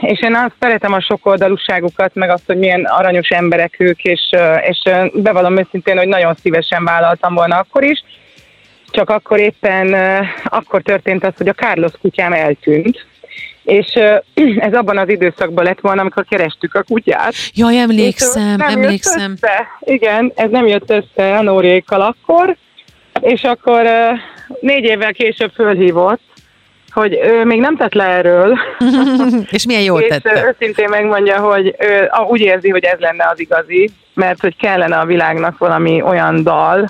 és 0.00 0.22
én 0.22 0.34
azt 0.34 0.54
szeretem 0.60 0.92
a 0.92 1.00
sokoldalúságukat, 1.00 2.14
meg 2.14 2.30
azt, 2.30 2.46
hogy 2.46 2.58
milyen 2.58 2.84
aranyos 2.84 3.28
emberek 3.28 3.74
ők, 3.78 4.02
és, 4.02 4.30
és 4.68 4.82
bevallom 5.12 5.58
őszintén, 5.58 5.96
hogy 5.96 6.08
nagyon 6.08 6.34
szívesen 6.34 6.84
vállaltam 6.84 7.34
volna 7.34 7.56
akkor 7.56 7.84
is. 7.84 8.04
Csak 8.90 9.10
akkor 9.10 9.38
éppen 9.38 9.94
akkor 10.44 10.82
történt 10.82 11.24
az, 11.24 11.32
hogy 11.36 11.48
a 11.48 11.52
Carlos 11.52 11.92
kutyám 12.00 12.32
eltűnt. 12.32 13.06
És 13.64 13.86
ez 14.68 14.72
abban 14.72 14.98
az 14.98 15.08
időszakban 15.08 15.64
lett 15.64 15.80
volna, 15.80 16.00
amikor 16.00 16.24
kerestük 16.24 16.74
a 16.74 16.82
kutyát. 16.82 17.34
Jaj, 17.54 17.78
emlékszem, 17.78 18.56
nem 18.56 18.68
emlékszem. 18.68 19.30
Jött 19.30 19.42
össze. 19.42 19.66
Igen, 19.80 20.32
ez 20.34 20.50
nem 20.50 20.66
jött 20.66 20.90
össze 20.90 21.36
a 21.36 21.42
Nórékkal 21.42 22.00
akkor, 22.00 22.56
és 23.20 23.42
akkor 23.42 23.86
négy 24.60 24.84
évvel 24.84 25.12
később 25.12 25.50
fölhívott, 25.54 26.20
hogy 26.94 27.18
ő 27.22 27.44
még 27.44 27.60
nem 27.60 27.76
tett 27.76 27.94
le 27.94 28.04
erről, 28.04 28.58
és 29.50 29.66
milyen 29.66 29.82
jól 29.82 30.00
és 30.00 30.08
tette. 30.08 30.46
őszintén 30.46 30.88
megmondja, 30.88 31.40
hogy 31.40 31.74
ő 31.78 32.10
úgy 32.28 32.40
érzi, 32.40 32.70
hogy 32.70 32.84
ez 32.84 32.98
lenne 32.98 33.28
az 33.32 33.40
igazi, 33.40 33.90
mert 34.14 34.40
hogy 34.40 34.56
kellene 34.56 34.98
a 34.98 35.06
világnak 35.06 35.58
valami 35.58 36.02
olyan 36.02 36.42
dal, 36.42 36.88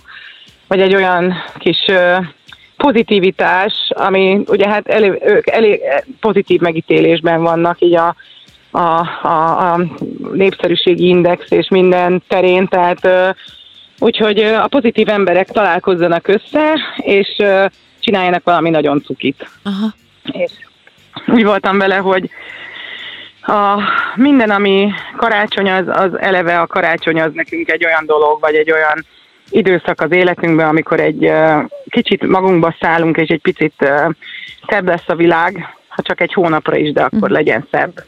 vagy 0.68 0.80
egy 0.80 0.94
olyan 0.94 1.34
kis 1.58 1.78
pozitivitás, 2.76 3.72
ami 3.88 4.40
ugye 4.46 4.68
hát 4.68 4.88
elég, 4.88 5.22
ők 5.24 5.46
elég 5.50 5.80
pozitív 6.20 6.60
megítélésben 6.60 7.42
vannak 7.42 7.80
így 7.80 7.94
a, 7.94 8.14
a, 8.70 9.08
a, 9.22 9.72
a 9.72 9.80
népszerűségi 10.32 11.06
index 11.08 11.50
és 11.50 11.68
minden 11.68 12.22
terén, 12.28 12.68
tehát 12.68 13.34
úgyhogy 13.98 14.38
a 14.38 14.66
pozitív 14.66 15.08
emberek 15.08 15.48
találkozzanak 15.48 16.28
össze, 16.28 16.72
és 16.96 17.42
csináljanak 18.04 18.44
valami 18.44 18.70
nagyon 18.70 19.02
cukit. 19.02 19.48
Aha. 19.62 19.94
És 20.32 20.50
úgy 21.26 21.44
voltam 21.44 21.78
vele, 21.78 21.96
hogy 21.96 22.30
a, 23.42 23.80
minden, 24.14 24.50
ami 24.50 24.90
karácsony, 25.16 25.70
az, 25.70 25.84
az 25.88 26.18
eleve 26.18 26.60
a 26.60 26.66
karácsony 26.66 27.20
az 27.20 27.30
nekünk 27.34 27.70
egy 27.70 27.84
olyan 27.84 28.06
dolog, 28.06 28.40
vagy 28.40 28.54
egy 28.54 28.70
olyan 28.70 29.04
időszak 29.50 30.00
az 30.00 30.12
életünkben, 30.12 30.68
amikor 30.68 31.00
egy 31.00 31.32
kicsit 31.88 32.26
magunkba 32.26 32.76
szállunk, 32.80 33.16
és 33.16 33.28
egy 33.28 33.40
picit 33.40 33.74
ö, 33.78 34.08
szebb 34.68 34.86
lesz 34.86 35.08
a 35.08 35.14
világ, 35.14 35.76
ha 35.88 36.02
csak 36.02 36.20
egy 36.20 36.32
hónapra 36.32 36.76
is, 36.76 36.92
de 36.92 37.02
akkor 37.02 37.30
legyen 37.30 37.66
szebb. 37.70 38.04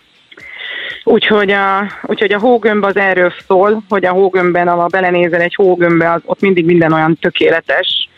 Úgyhogy 1.04 1.50
a, 1.50 1.90
úgyhogy 2.02 2.32
a 2.32 2.38
hógömb 2.38 2.84
az 2.84 2.96
erről 2.96 3.32
szól, 3.46 3.82
hogy 3.88 4.04
a 4.04 4.12
hógömbben, 4.12 4.68
ha 4.68 4.86
belenézel 4.86 5.40
egy 5.40 5.54
hógömbbe, 5.54 6.12
az, 6.12 6.20
ott 6.24 6.40
mindig 6.40 6.64
minden 6.64 6.92
olyan 6.92 7.18
tökéletes, 7.20 8.08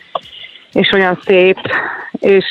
és 0.73 0.91
olyan 0.93 1.19
szép, 1.25 1.57
és, 2.11 2.45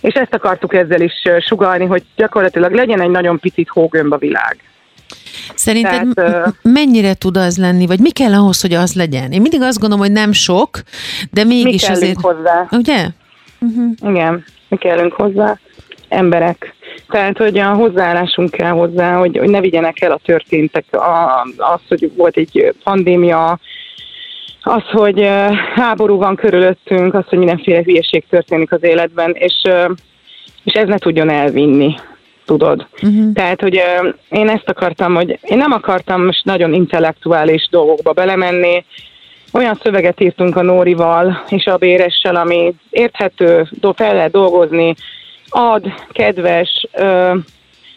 és 0.00 0.14
ezt 0.14 0.34
akartuk 0.34 0.74
ezzel 0.74 1.00
is 1.00 1.12
sugalni, 1.38 1.84
hogy 1.84 2.02
gyakorlatilag 2.16 2.72
legyen 2.72 3.00
egy 3.00 3.10
nagyon 3.10 3.38
picit 3.38 3.68
hógömb 3.68 4.12
a 4.12 4.18
világ. 4.18 4.58
Szerinted 5.54 6.08
Tehát, 6.14 6.54
mennyire 6.62 7.14
tud 7.14 7.36
az 7.36 7.58
lenni, 7.58 7.86
vagy 7.86 8.00
mi 8.00 8.10
kell 8.10 8.32
ahhoz, 8.32 8.60
hogy 8.60 8.74
az 8.74 8.94
legyen? 8.94 9.32
Én 9.32 9.40
mindig 9.40 9.62
azt 9.62 9.78
gondolom, 9.78 10.04
hogy 10.04 10.12
nem 10.12 10.32
sok, 10.32 10.82
de 11.30 11.44
Mi 11.44 11.62
mégis 11.62 11.82
kellünk 11.82 12.02
azért... 12.02 12.20
hozzá? 12.20 12.66
Ugye? 12.70 13.06
Igen, 14.02 14.44
mi 14.68 14.76
kellünk 14.76 15.12
hozzá, 15.12 15.58
emberek. 16.08 16.74
Tehát, 17.08 17.38
hogy 17.38 17.58
a 17.58 17.72
hozzáállásunk 17.72 18.50
kell 18.50 18.70
hozzá, 18.70 19.16
hogy, 19.16 19.38
hogy 19.38 19.48
ne 19.48 19.60
vigyenek 19.60 20.00
el 20.00 20.12
a 20.12 20.20
történtek, 20.24 20.84
a, 20.90 21.42
az, 21.56 21.80
hogy 21.88 22.12
volt 22.16 22.36
egy 22.36 22.74
pandémia, 22.84 23.58
az, 24.64 24.82
hogy 24.90 25.28
háború 25.74 26.16
van 26.16 26.36
körülöttünk, 26.36 27.14
az, 27.14 27.24
hogy 27.28 27.38
mindenféle 27.38 27.82
hülyeség 27.82 28.24
történik 28.30 28.72
az 28.72 28.82
életben, 28.82 29.32
és, 29.38 29.54
és 30.64 30.72
ez 30.72 30.88
ne 30.88 30.98
tudjon 30.98 31.30
elvinni, 31.30 31.94
tudod. 32.44 32.86
Uh-huh. 33.02 33.32
Tehát, 33.32 33.60
hogy 33.60 33.82
én 34.30 34.48
ezt 34.48 34.68
akartam, 34.68 35.14
hogy 35.14 35.38
én 35.42 35.56
nem 35.56 35.72
akartam 35.72 36.24
most 36.24 36.44
nagyon 36.44 36.74
intellektuális 36.74 37.68
dolgokba 37.70 38.12
belemenni, 38.12 38.84
olyan 39.52 39.78
szöveget 39.82 40.20
írtunk 40.20 40.56
a 40.56 40.62
Nórival 40.62 41.44
és 41.48 41.64
a 41.64 41.76
Béressel, 41.76 42.36
ami 42.36 42.74
érthető, 42.90 43.68
fel 43.94 44.14
lehet 44.14 44.30
dolgozni, 44.30 44.94
ad, 45.48 45.92
kedves, 46.12 46.86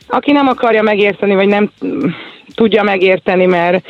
aki 0.07 0.31
nem 0.31 0.47
akarja 0.47 0.81
megérteni, 0.81 1.35
vagy 1.35 1.47
nem 1.47 1.71
tudja 2.55 2.83
megérteni, 2.83 3.45
mert 3.45 3.85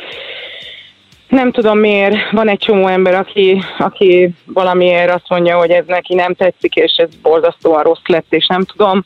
nem 1.28 1.52
tudom 1.52 1.78
miért, 1.78 2.30
van 2.30 2.48
egy 2.48 2.58
csomó 2.58 2.86
ember, 2.86 3.14
aki, 3.14 3.62
aki 3.78 4.34
valamiért 4.44 5.14
azt 5.14 5.28
mondja, 5.28 5.58
hogy 5.58 5.70
ez 5.70 5.84
neki 5.86 6.14
nem 6.14 6.34
tetszik, 6.34 6.74
és 6.74 6.94
ez 6.96 7.08
borzasztóan 7.22 7.82
rossz 7.82 8.06
lett, 8.06 8.26
és 8.28 8.46
nem 8.46 8.64
tudom. 8.64 9.04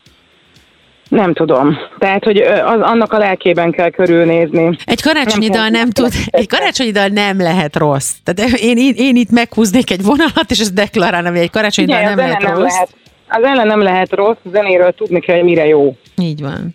Nem 1.08 1.32
tudom. 1.32 1.78
Tehát, 1.98 2.24
hogy 2.24 2.36
az, 2.40 2.80
annak 2.80 3.12
a 3.12 3.18
lelkében 3.18 3.70
kell 3.70 3.90
körülnézni. 3.90 4.76
Egy 4.84 5.02
karácsonyi 5.02 5.48
Nem 5.48 5.60
dal 5.60 5.68
nem 5.68 5.90
tud, 5.90 6.12
egy 6.26 6.48
karácsonyi 6.48 6.90
dal 6.90 7.06
nem 7.06 7.40
lehet 7.40 7.76
rossz. 7.76 8.12
Tehát 8.24 8.50
én, 8.50 8.76
én, 8.76 8.94
én 8.96 9.16
itt 9.16 9.30
meghúznék 9.30 9.90
egy 9.90 10.02
vonalat, 10.02 10.50
és 10.50 10.58
ezt 10.60 10.74
deklarálnám, 10.74 11.32
hogy 11.32 11.42
egy 11.42 11.50
karácsonyi 11.50 11.88
dal 11.88 12.00
Igen, 12.00 12.14
nem 12.14 12.18
a 12.18 12.28
zene 12.28 12.38
lehet 12.38 12.52
nem 12.52 12.62
rossz. 12.62 12.72
lehet. 12.72 12.94
Az 13.28 13.42
ellen 13.44 13.66
nem 13.66 13.82
lehet 13.82 14.12
rossz, 14.14 14.36
zenéről 14.52 14.92
tudni 14.92 15.20
kell, 15.20 15.36
hogy 15.36 15.44
mire 15.44 15.66
jó. 15.66 15.96
Így 16.16 16.40
van. 16.42 16.74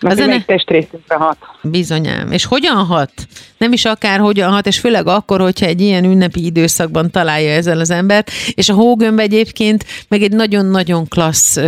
Mert 0.00 0.18
A 0.18 0.22
zene- 0.22 0.46
testrészünkre 0.46 1.14
hat. 1.14 1.36
Bizonyám. 1.62 2.32
És 2.32 2.44
hogyan 2.44 2.76
hat? 2.76 3.12
Nem 3.58 3.72
is 3.72 3.84
akár 3.84 4.18
hogyan 4.18 4.50
hat, 4.50 4.66
és 4.66 4.78
főleg 4.78 5.06
akkor, 5.06 5.40
hogyha 5.40 5.66
egy 5.66 5.80
ilyen 5.80 6.04
ünnepi 6.04 6.44
időszakban 6.44 7.10
találja 7.10 7.50
ezzel 7.50 7.80
az 7.80 7.90
embert, 7.90 8.30
és 8.54 8.68
a 8.68 8.74
hógömb 8.74 9.18
egyébként 9.18 9.84
meg 10.08 10.22
egy 10.22 10.32
nagyon-nagyon 10.32 11.08
klassz 11.08 11.58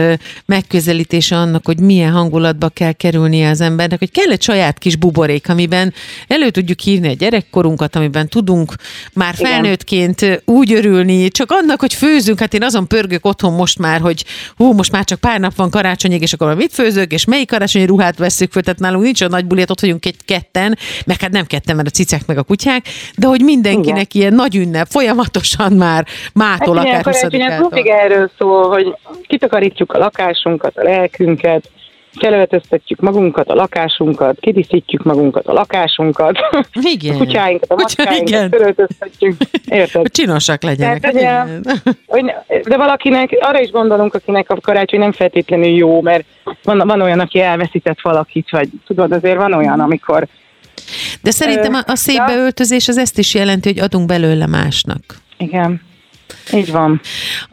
megközelítése 0.47 1.37
annak, 1.37 1.67
hogy 1.67 1.81
milyen 1.81 2.13
hangulatba 2.13 2.69
kell 2.69 2.93
kerülnie 2.93 3.49
az 3.49 3.61
embernek, 3.61 3.99
hogy 3.99 4.11
kell 4.11 4.31
egy 4.31 4.43
saját 4.43 4.79
kis 4.79 4.97
buborék, 4.97 5.49
amiben 5.49 5.95
elő 6.27 6.51
tudjuk 6.51 6.81
hívni 6.81 7.09
a 7.09 7.13
gyerekkorunkat, 7.13 7.97
amiben 7.97 8.29
tudunk 8.29 8.75
már 9.13 9.35
felnőttként 9.35 10.43
úgy 10.45 10.73
örülni, 10.73 11.29
csak 11.29 11.51
annak, 11.51 11.81
hogy 11.81 11.95
főzünk, 11.95 12.39
hát 12.39 12.55
én 12.55 12.63
azon 12.63 12.89
pörgök 12.89 13.27
otthon 13.27 13.53
most 13.53 13.79
már, 13.79 14.01
hogy 14.01 14.25
hú, 14.57 14.73
most 14.73 14.93
már 14.93 15.05
csak 15.05 15.21
pár 15.21 15.41
nap 15.41 15.55
van 15.55 15.71
karácsonyig, 15.71 16.23
és 16.23 16.33
akkor 16.33 16.55
mit 16.55 16.73
főzök, 16.73 17.13
és 17.13 17.25
melyik 17.25 17.49
karácsonyi 17.49 17.85
ruhát 17.85 18.19
veszük 18.21 18.53
föl, 18.53 18.63
tehát 18.63 18.79
nálunk 18.79 19.05
nincs 19.05 19.21
olyan 19.21 19.33
nagy 19.33 19.47
buli, 19.47 19.61
hát 19.61 19.71
ott 19.71 19.81
vagyunk 19.81 20.07
egy 20.07 20.17
ketten, 20.25 20.79
meg 21.07 21.21
hát 21.21 21.31
nem 21.31 21.45
ketten, 21.45 21.77
mert 21.77 21.89
a 21.89 21.91
cicák 21.91 22.27
meg 22.27 22.39
a 22.39 22.43
kutyák, 22.43 22.85
de 23.17 23.27
hogy 23.27 23.41
mindenkinek 23.41 24.15
ilyen 24.15 24.35
nagy 24.35 24.57
ünnep, 24.57 24.87
folyamatosan 24.91 25.73
már 25.73 26.07
mától, 26.35 26.77
Hát 26.77 26.85
akár 26.87 27.01
igen, 27.01 27.03
karácsony, 27.03 27.41
ez 27.41 27.53
20-ától. 27.53 27.73
mindig 27.73 27.93
erről 27.93 28.31
szól, 28.39 28.69
hogy 28.69 28.95
kitakarítjuk 29.27 29.93
a 29.93 29.99
lakásunkat, 29.99 30.77
a 30.77 30.83
lelkünket, 30.83 31.71
felöltöztetjük 32.19 33.01
magunkat, 33.01 33.49
a 33.49 33.55
lakásunkat, 33.55 34.41
kidíszítjük 34.41 35.03
magunkat, 35.03 35.47
a 35.47 35.53
lakásunkat, 35.53 36.39
Igen. 36.93 37.15
a 37.15 37.19
kutyáinkat, 37.19 37.71
a 37.71 37.75
macskáinkat 37.75 38.49
felöltöztetjük. 38.49 39.37
Érted? 39.69 40.01
Hogy 40.01 40.11
csinosak 40.11 40.63
legyenek. 40.63 41.01
Tehát, 41.01 41.15
hát 41.15 41.23
igen. 41.23 41.81
hogy, 42.07 42.33
de 42.65 42.77
valakinek, 42.77 43.37
arra 43.41 43.61
is 43.61 43.71
gondolunk, 43.71 44.15
akinek 44.15 44.51
a 44.51 44.61
karácsony 44.61 45.01
nem 45.01 45.13
feltétlenül 45.13 45.67
jó, 45.67 46.01
mert 46.01 46.25
van, 46.63 46.79
van 46.87 47.01
olyan, 47.01 47.21
aki 47.21 47.41
elveszített 47.41 48.01
valakit, 48.01 48.51
vagy 48.51 48.69
tudod, 48.87 49.13
azért 49.13 49.37
van 49.37 49.53
olyan, 49.53 49.81
amikor 49.81 50.27
De 51.23 51.31
szerintem 51.31 51.75
a, 51.75 51.83
a 51.87 51.97
szép 51.97 52.27
beöltözés 52.27 52.89
az 52.89 52.99
ezt 52.99 53.19
is 53.19 53.35
jelenti, 53.35 53.69
hogy 53.69 53.79
adunk 53.79 54.07
belőle 54.07 54.47
másnak. 54.47 55.03
igen, 55.39 55.89
így 56.53 56.73
van. 56.73 57.01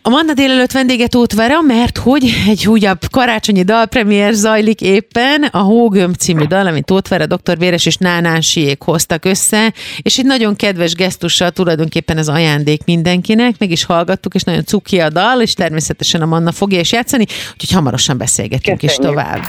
A 0.01 0.09
Manna 0.09 0.33
délelőtt 0.33 0.71
vendége 0.71 1.07
Tóth 1.07 1.35
Vera, 1.35 1.61
mert 1.61 1.97
hogy 1.97 2.33
egy 2.47 2.67
újabb 2.67 2.99
karácsonyi 3.11 3.63
dalpremiér 3.63 4.33
zajlik 4.33 4.81
éppen, 4.81 5.43
a 5.43 5.57
Hógömb 5.57 6.15
című 6.15 6.43
dal, 6.45 6.67
amit 6.67 6.85
Tóth 6.85 7.09
Vera, 7.09 7.25
Dr. 7.25 7.57
Véres 7.57 7.85
és 7.85 7.95
Nánásiék 7.95 8.81
hoztak 8.81 9.25
össze, 9.25 9.73
és 10.01 10.17
egy 10.17 10.25
nagyon 10.25 10.55
kedves 10.55 10.93
gesztussal 10.93 11.51
tulajdonképpen 11.51 12.17
ez 12.17 12.27
ajándék 12.27 12.81
mindenkinek, 12.85 13.55
meg 13.59 13.71
is 13.71 13.85
hallgattuk, 13.85 14.33
és 14.33 14.43
nagyon 14.43 14.65
cuki 14.65 14.99
a 14.99 15.09
dal, 15.09 15.41
és 15.41 15.53
természetesen 15.53 16.21
a 16.21 16.25
Manna 16.25 16.51
fogja 16.51 16.79
is 16.79 16.91
játszani, 16.91 17.25
úgyhogy 17.53 17.71
hamarosan 17.71 18.17
beszélgetünk 18.17 18.83
is 18.83 18.95
Köszönjük. 18.95 19.15
tovább. 19.15 19.41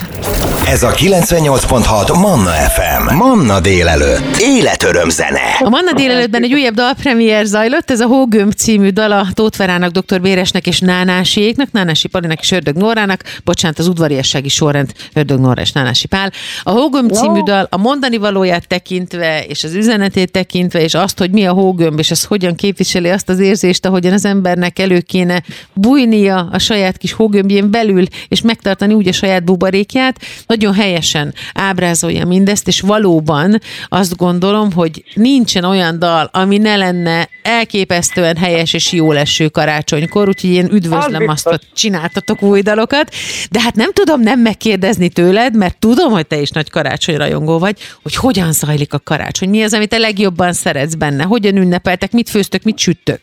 Ez 0.67 0.83
a 0.83 0.91
98.6 0.91 2.21
Manna 2.21 2.51
FM. 2.51 3.15
Manna 3.15 3.61
délelőtt. 3.61 4.37
Életöröm 4.41 5.09
zene. 5.09 5.41
A 5.61 5.69
Manna 5.69 5.93
délelőttben 5.93 6.43
egy 6.43 6.53
újabb 6.53 6.75
dalpremiér 6.75 7.45
zajlott, 7.45 7.91
ez 7.91 8.01
a 8.01 8.07
Hógömb 8.07 8.53
című 8.53 8.89
dal 8.89 9.13
a 9.19 9.27
Tóth 9.33 9.59
Verának, 9.59 9.91
Dr. 9.91 10.21
Béresnek 10.21 10.67
és 10.67 10.81
Nánásiéknak, 10.81 11.73
Nánási 11.73 12.09
Palinak 12.09 12.41
és 12.41 12.51
Ördög 12.51 12.77
Nórának, 12.77 13.23
bocsánat, 13.45 13.79
az 13.79 13.89
udvariassági 13.89 14.49
sorrend 14.49 14.93
Ördög 15.13 15.39
Nóra 15.39 15.63
és 15.63 15.73
Nánási 15.73 16.07
Pál. 16.07 16.33
A 16.63 16.71
Hógömb 16.71 17.13
című 17.13 17.43
dal 17.43 17.67
a 17.71 17.77
mondani 17.77 18.17
valóját 18.17 18.69
tekintve, 18.69 19.45
és 19.45 19.65
az 19.65 19.75
üzenetét 19.75 20.31
tekintve, 20.31 20.83
és 20.83 20.95
azt, 20.95 21.19
hogy 21.19 21.31
mi 21.31 21.47
a 21.47 21.53
hógömb, 21.53 21.99
és 21.99 22.11
ez 22.11 22.25
hogyan 22.25 22.55
képviseli 22.55 23.09
azt 23.09 23.29
az 23.29 23.39
érzést, 23.39 23.87
ahogyan 23.87 24.13
az 24.13 24.25
embernek 24.25 24.79
elő 24.79 25.01
kéne 25.01 25.43
bújnia 25.73 26.49
a 26.53 26.59
saját 26.59 26.97
kis 26.97 27.13
hógömbjén 27.13 27.71
belül, 27.71 28.05
és 28.29 28.41
megtartani 28.41 28.95
úgy 28.95 29.09
a 29.09 29.13
saját 29.13 29.45
buborékját, 29.45 30.21
nagyon 30.47 30.75
helyesen 30.75 31.35
ábrázolja 31.55 32.27
mindezt, 32.27 32.69
és 32.69 32.81
valóban 32.81 33.61
azt 33.89 34.17
gondolom, 34.17 34.73
hogy 34.73 35.05
nincsen 35.15 35.65
olyan 35.65 35.99
dal, 35.99 36.29
ami 36.33 36.59
ne 36.59 36.77
lenne 36.77 37.29
elképesztően 37.43 38.37
helyes 38.37 38.73
és 38.73 38.93
jó 38.93 39.08
leső 39.13 39.49
karácsonykor, 39.49 40.29
úgyhogy 40.29 40.51
én 40.51 40.69
üdvözlöm 40.73 41.23
Az 41.23 41.29
azt, 41.29 41.49
hogy 41.49 41.61
csináltatok 41.75 42.43
új 42.43 42.61
dalokat, 42.61 43.15
de 43.51 43.61
hát 43.61 43.75
nem 43.75 43.93
tudom 43.93 44.21
nem 44.21 44.41
megkérdezni 44.41 45.09
tőled, 45.09 45.57
mert 45.57 45.79
tudom, 45.79 46.13
hogy 46.13 46.27
te 46.27 46.37
is 46.37 46.51
nagy 46.51 46.71
karácsonyrajongó 46.71 47.59
vagy, 47.59 47.79
hogy 48.03 48.15
hogyan 48.15 48.53
zajlik 48.53 48.93
a 48.93 48.99
karácsony, 49.05 49.49
mi 49.49 49.63
az, 49.63 49.75
amit 49.75 49.89
te 49.89 49.99
legjobban 49.99 50.53
szeretsz 50.53 50.95
benne, 50.95 51.25
hogyan 51.25 51.57
ünnepeltek, 51.57 52.13
mit 52.13 52.31
főztök, 52.31 52.63
mit 52.63 52.79
süttök. 52.79 53.21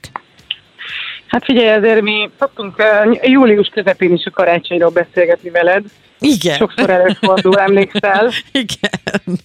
Hát 1.28 1.46
figyelj, 1.46 1.78
azért 1.78 2.02
mi 2.02 2.30
szoktunk 2.40 2.78
uh, 2.78 3.30
július 3.32 3.68
közepén 3.68 4.14
is 4.14 4.26
a 4.26 4.30
karácsonyról 4.30 4.90
beszélgetni 4.90 5.50
veled. 5.50 5.84
Igen. 6.20 6.56
Sokszor 6.56 6.90
előfordul, 6.90 7.60
emlékszel. 7.68 8.32
Igen. 8.52 9.40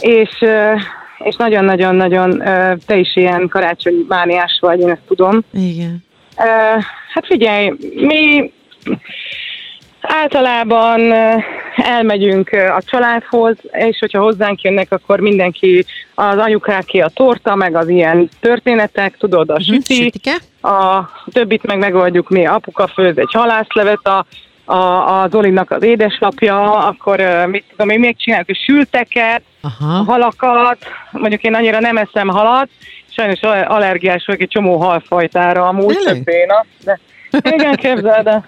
És, 0.00 0.30
uh, 0.40 0.80
és 1.18 1.36
nagyon-nagyon-nagyon 1.36 2.42
te 2.86 2.96
is 2.96 3.16
ilyen 3.16 3.48
karácsonyi 3.48 4.04
mániás 4.08 4.58
vagy, 4.60 4.80
én 4.80 4.90
ezt 4.90 5.06
tudom. 5.06 5.40
Igen. 5.52 6.04
Hát 7.14 7.26
figyelj, 7.26 7.72
mi 7.94 8.52
Általában 10.00 11.12
elmegyünk 11.76 12.50
a 12.52 12.82
családhoz, 12.86 13.56
és 13.72 13.98
hogyha 13.98 14.22
hozzánk 14.22 14.62
jönnek, 14.62 14.92
akkor 14.92 15.20
mindenki 15.20 15.84
az 16.14 16.36
anyukáké 16.36 16.98
a 16.98 17.08
torta, 17.08 17.54
meg 17.54 17.74
az 17.74 17.88
ilyen 17.88 18.28
történetek, 18.40 19.16
tudod, 19.16 19.50
a 19.50 19.60
süti, 19.60 19.94
Sütike? 19.94 20.34
a 20.62 21.08
többit 21.32 21.66
meg 21.66 21.78
megoldjuk 21.78 22.28
mi. 22.28 22.46
Apuka 22.46 22.86
főz 22.86 23.18
egy 23.18 23.32
halászlevet, 23.32 24.06
a, 24.06 24.26
a, 24.64 25.22
a 25.22 25.28
Zolinak 25.28 25.70
az 25.70 25.82
édeslapja, 25.82 26.86
akkor 26.86 27.20
mit 27.46 27.64
tudom 27.70 27.88
én, 27.88 27.98
még 27.98 28.16
csináljuk 28.16 28.48
a 28.48 28.64
sülteket, 28.64 29.42
a 29.78 29.84
Aha. 29.84 30.04
halakat, 30.04 30.78
mondjuk 31.10 31.42
én 31.42 31.54
annyira 31.54 31.80
nem 31.80 31.96
eszem 31.96 32.28
halat, 32.28 32.68
sajnos 33.08 33.40
allergiás 33.66 34.24
vagyok 34.26 34.40
egy 34.40 34.48
csomó 34.48 34.76
halfajtára 34.76 35.66
amúgy, 35.66 35.96
több 36.04 36.24
béna, 36.24 36.66
de 36.84 36.98
igen, 37.50 37.74
képzeld 37.74 38.26
el. 38.26 38.46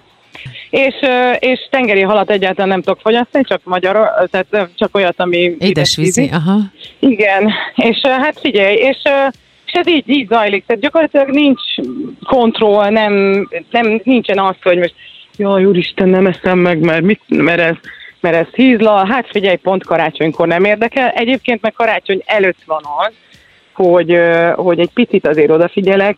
És, 0.70 0.94
és 1.38 1.68
tengeri 1.70 2.00
halat 2.00 2.30
egyáltalán 2.30 2.68
nem 2.68 2.82
tudok 2.82 3.00
fogyasztani, 3.00 3.44
csak 3.44 3.60
magyar, 3.64 4.28
tehát 4.30 4.70
csak 4.76 4.94
olyat, 4.94 5.20
ami 5.20 5.56
Édesvízi, 5.58 6.30
aha. 6.32 6.58
igen, 6.98 7.52
és 7.74 8.00
hát 8.00 8.40
figyelj, 8.40 8.74
és, 8.74 8.98
és 9.66 9.72
ez 9.72 9.88
így, 9.88 10.08
így 10.08 10.28
zajlik, 10.28 10.66
tehát 10.66 10.82
gyakorlatilag 10.82 11.28
nincs 11.28 11.60
kontroll, 12.26 12.90
nem, 12.90 13.12
nem 13.70 14.00
nincsen 14.04 14.38
az, 14.38 14.54
hogy 14.62 14.78
most 14.78 14.94
jaj, 15.36 15.64
úristen, 15.64 16.08
nem 16.08 16.26
eszem 16.26 16.58
meg, 16.58 16.78
mert, 16.78 17.02
mit, 17.02 17.20
mert 17.26 17.60
ez 17.60 17.76
mert 18.20 18.36
ez 18.36 18.54
hízla, 18.54 19.06
hát 19.06 19.26
figyelj, 19.30 19.56
pont 19.56 19.84
karácsonykor 19.84 20.46
nem 20.46 20.64
érdekel. 20.64 21.08
Egyébként 21.08 21.62
meg 21.62 21.72
karácsony 21.72 22.22
előtt 22.24 22.62
van 22.66 22.82
az, 23.06 23.12
hogy, 23.72 24.18
hogy 24.54 24.78
egy 24.78 24.90
picit 24.92 25.26
azért 25.26 25.50
odafigyelek, 25.50 26.16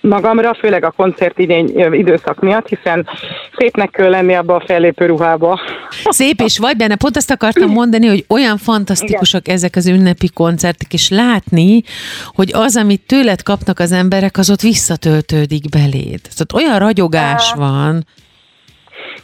magamra, 0.00 0.54
főleg 0.54 0.84
a 0.84 0.90
koncert 0.90 1.38
idény, 1.38 1.78
időszak 1.92 2.40
miatt, 2.40 2.68
hiszen 2.68 3.08
szépnek 3.56 3.90
kell 3.90 4.10
lenni 4.10 4.34
abba 4.34 4.54
a 4.54 4.62
fellépő 4.66 5.06
ruhába. 5.06 5.60
Szép 6.08 6.40
és 6.40 6.58
vagy 6.58 6.76
benne. 6.76 6.96
Pont 6.96 7.16
azt 7.16 7.30
akartam 7.30 7.70
mondani, 7.70 8.06
hogy 8.06 8.24
olyan 8.28 8.56
fantasztikusak 8.56 9.48
ezek 9.48 9.76
az 9.76 9.86
ünnepi 9.86 10.28
koncertek, 10.28 10.92
és 10.92 11.08
látni, 11.08 11.82
hogy 12.26 12.50
az, 12.52 12.76
amit 12.76 13.06
tőled 13.06 13.42
kapnak 13.42 13.78
az 13.78 13.92
emberek, 13.92 14.38
az 14.38 14.50
ott 14.50 14.60
visszatöltődik 14.60 15.68
beléd. 15.68 16.20
Szóval 16.28 16.62
olyan 16.62 16.78
ragyogás 16.78 17.52
van. 17.56 18.06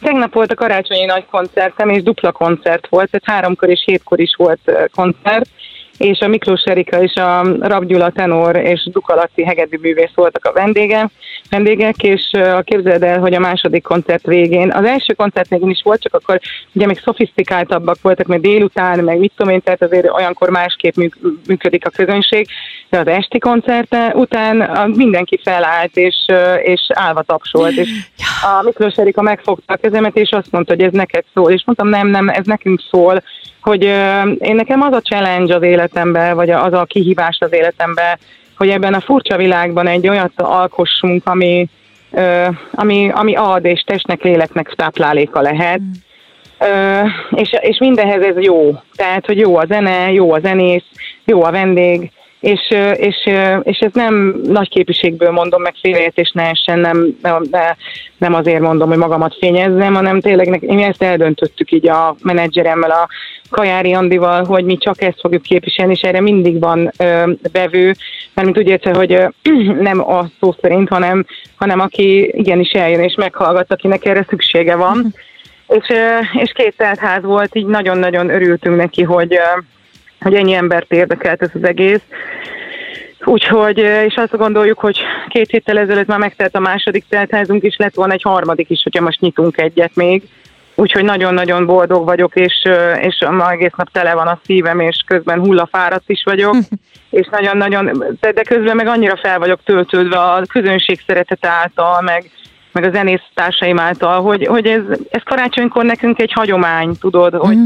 Tegnap 0.01 0.33
volt 0.33 0.51
a 0.51 0.55
karácsonyi 0.55 1.05
nagy 1.05 1.25
koncertem, 1.25 1.89
és 1.89 2.03
dupla 2.03 2.31
koncert 2.31 2.87
volt, 2.87 3.09
tehát 3.09 3.39
háromkor 3.39 3.69
és 3.69 3.83
hétkor 3.85 4.19
is 4.19 4.35
volt 4.37 4.89
koncert, 4.95 5.49
és 6.01 6.19
a 6.19 6.27
Miklós 6.27 6.63
Erika 6.63 7.01
és 7.01 7.13
a 7.13 7.41
Rab 7.59 7.85
Gyula 7.85 8.09
tenor 8.09 8.55
és 8.55 8.89
Dukalati 8.91 9.45
hegedű 9.45 9.77
művész 9.81 10.11
voltak 10.15 10.45
a 10.45 10.51
vendége, 10.51 11.09
vendégek, 11.49 12.03
és 12.03 12.31
képzeld 12.63 13.03
el, 13.03 13.19
hogy 13.19 13.33
a 13.33 13.39
második 13.39 13.83
koncert 13.83 14.25
végén, 14.25 14.71
az 14.71 14.85
első 14.85 15.13
koncert 15.13 15.49
végén 15.49 15.69
is 15.69 15.81
volt, 15.83 16.01
csak 16.01 16.13
akkor 16.13 16.39
ugye 16.73 16.85
még 16.85 16.99
szofisztikáltabbak 17.03 17.97
voltak, 18.01 18.27
mert 18.27 18.41
délután, 18.41 18.99
meg 18.99 19.19
mit 19.19 19.31
tudom 19.35 19.53
én, 19.53 19.61
tehát 19.61 19.81
azért 19.81 20.09
olyankor 20.09 20.49
másképp 20.49 20.95
műk- 20.95 21.17
működik 21.47 21.85
a 21.85 21.89
közönség, 21.89 22.47
de 22.89 22.99
az 22.99 23.07
esti 23.07 23.39
koncert 23.39 23.95
után 24.13 24.89
mindenki 24.95 25.39
felállt, 25.43 25.97
és, 25.97 26.15
és 26.63 26.81
állva 26.87 27.21
tapsolt, 27.21 27.75
és 27.75 27.89
a 28.41 28.63
Miklós 28.63 28.95
Erika 28.95 29.21
megfogta 29.21 29.73
a 29.73 29.77
kezemet, 29.77 30.17
és 30.17 30.31
azt 30.31 30.51
mondta, 30.51 30.73
hogy 30.73 30.83
ez 30.83 30.93
neked 30.93 31.23
szól, 31.33 31.51
és 31.51 31.63
mondtam, 31.65 31.87
nem, 31.87 32.07
nem, 32.07 32.29
ez 32.29 32.45
nekünk 32.45 32.81
szól, 32.89 33.23
hogy 33.61 33.83
én 34.37 34.55
nekem 34.55 34.81
az 34.81 34.93
a 34.93 35.01
challenge 35.01 35.55
az 35.55 35.61
életemben, 35.91 36.35
vagy 36.35 36.49
az 36.49 36.73
a 36.73 36.85
kihívás 36.85 37.37
az 37.39 37.53
életemben, 37.53 38.17
hogy 38.57 38.69
ebben 38.69 38.93
a 38.93 39.01
furcsa 39.01 39.37
világban 39.37 39.87
egy 39.87 40.07
olyat 40.07 40.31
alkossunk, 40.35 41.27
ami, 41.27 41.67
ö, 42.11 42.47
ami, 42.71 43.11
ami 43.13 43.35
ad, 43.35 43.65
és 43.65 43.81
testnek, 43.81 44.23
léleknek 44.23 44.73
tápláléka 44.75 45.41
lehet. 45.41 45.79
Ö, 46.59 47.01
és, 47.31 47.49
és 47.61 47.77
mindenhez 47.77 48.23
ez 48.23 48.43
jó. 48.43 48.75
Tehát, 48.95 49.25
hogy 49.25 49.37
jó 49.37 49.57
a 49.57 49.65
zene, 49.65 50.11
jó 50.11 50.33
a 50.33 50.39
zenész, 50.39 50.85
jó 51.25 51.43
a 51.43 51.51
vendég, 51.51 52.11
és, 52.41 52.73
és, 52.95 53.29
és 53.63 53.79
ez 53.79 53.91
nem 53.93 54.41
nagy 54.43 54.69
képviségből 54.69 55.31
mondom, 55.31 55.61
meg 55.61 55.73
félreértés 55.81 56.31
ne 56.31 56.49
essen, 56.49 56.79
nem, 56.79 57.17
nem, 57.21 57.43
ne- 57.51 57.75
nem 58.17 58.33
azért 58.33 58.61
mondom, 58.61 58.89
hogy 58.89 58.97
magamat 58.97 59.35
fényezzem, 59.39 59.93
hanem 59.93 60.19
tényleg 60.19 60.61
mi 60.61 60.83
ezt 60.83 61.03
eldöntöttük 61.03 61.71
így 61.71 61.87
a 61.87 62.15
menedzseremmel, 62.23 62.91
a 62.91 63.07
Kajári 63.49 63.93
Andival, 63.93 64.43
hogy 64.43 64.63
mi 64.63 64.77
csak 64.77 65.01
ezt 65.01 65.19
fogjuk 65.19 65.41
képviselni, 65.41 65.91
és 65.91 66.01
erre 66.01 66.21
mindig 66.21 66.59
van 66.59 66.91
ö, 66.97 67.31
bevő, 67.51 67.95
mert 68.33 68.47
mint 68.47 68.57
úgy 68.57 68.67
értse, 68.67 68.93
hogy 68.93 69.13
ö, 69.13 69.27
nem 69.89 70.09
a 70.09 70.25
szó 70.39 70.55
szerint, 70.61 70.89
hanem, 70.89 71.25
hanem 71.55 71.79
aki 71.79 72.31
igenis 72.37 72.71
eljön 72.71 73.03
és 73.03 73.15
meghallgat, 73.15 73.71
akinek 73.71 74.05
erre 74.05 74.25
szüksége 74.29 74.75
van. 74.75 75.13
És, 75.67 75.89
ö, 75.89 76.39
és 76.41 76.51
két 76.53 76.73
teltház 76.77 77.23
volt, 77.23 77.55
így 77.55 77.65
nagyon-nagyon 77.65 78.29
örültünk 78.29 78.75
neki, 78.75 79.03
hogy, 79.03 79.39
hogy 80.21 80.35
ennyi 80.35 80.53
embert 80.53 80.91
érdekelt 80.91 81.41
ez 81.41 81.49
az 81.53 81.63
egész. 81.63 82.01
Úgyhogy, 83.23 83.79
ö, 83.79 84.01
és 84.01 84.15
azt 84.15 84.37
gondoljuk, 84.37 84.79
hogy 84.79 84.99
két 85.27 85.49
héttel 85.49 85.77
ezelőtt 85.77 86.07
már 86.07 86.19
megtelt 86.19 86.55
a 86.55 86.59
második 86.59 87.05
teltházunk 87.09 87.63
is, 87.63 87.75
lett 87.77 87.93
volna 87.93 88.13
egy 88.13 88.21
harmadik 88.21 88.69
is, 88.69 88.83
hogyha 88.83 89.03
most 89.03 89.19
nyitunk 89.19 89.57
egyet 89.57 89.95
még. 89.95 90.23
Úgyhogy 90.75 91.03
nagyon-nagyon 91.03 91.65
boldog 91.65 92.05
vagyok, 92.05 92.35
és, 92.35 92.61
ö, 92.63 92.93
és 92.93 93.25
ma 93.29 93.51
egész 93.51 93.73
nap 93.77 93.91
tele 93.91 94.13
van 94.13 94.27
a 94.27 94.39
szívem, 94.45 94.79
és 94.79 95.03
közben 95.05 95.39
hullafáradt 95.39 96.09
is 96.09 96.23
vagyok, 96.25 96.55
és 97.19 97.27
nagyon-nagyon, 97.31 98.03
de 98.19 98.31
de 98.31 98.41
közben 98.41 98.75
meg 98.75 98.87
annyira 98.87 99.17
fel 99.17 99.39
vagyok 99.39 99.59
töltődve 99.63 100.17
a 100.17 100.41
közönség 100.49 101.01
szeretete 101.07 101.49
által, 101.49 102.01
meg, 102.01 102.29
meg 102.71 102.83
a 102.83 102.91
zenész 102.91 103.23
társaim 103.33 103.79
által, 103.79 104.21
hogy, 104.21 104.45
hogy 104.45 104.65
ez, 104.65 104.81
ez 105.09 105.21
karácsonykor 105.23 105.83
nekünk 105.83 106.19
egy 106.19 106.31
hagyomány, 106.31 106.97
tudod, 106.99 107.33
hogy 107.33 107.57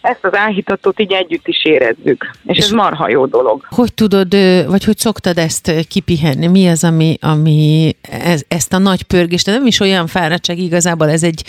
ezt 0.00 0.24
az 0.24 0.34
áhítatot 0.34 1.00
így 1.00 1.12
együtt 1.12 1.46
is 1.46 1.64
érezzük. 1.64 2.30
És, 2.46 2.56
És- 2.56 2.64
ez 2.64 2.70
marha 2.70 3.08
jó 3.08 3.26
dolog. 3.26 3.66
Hogy 3.68 3.94
tudod, 3.94 4.32
vagy 4.66 4.84
hogy 4.84 4.98
szoktad 4.98 5.38
ezt 5.38 5.86
kipihenni? 5.88 6.46
Mi 6.46 6.68
az, 6.68 6.84
ami, 6.84 7.16
ami 7.20 7.92
ez, 8.02 8.42
ezt 8.48 8.72
a 8.72 8.78
nagy 8.78 9.02
pörgést, 9.02 9.46
de 9.46 9.52
nem 9.52 9.66
is 9.66 9.80
olyan 9.80 10.06
fáradtság 10.06 10.58
igazából, 10.58 11.10
ez 11.10 11.22
egy, 11.22 11.42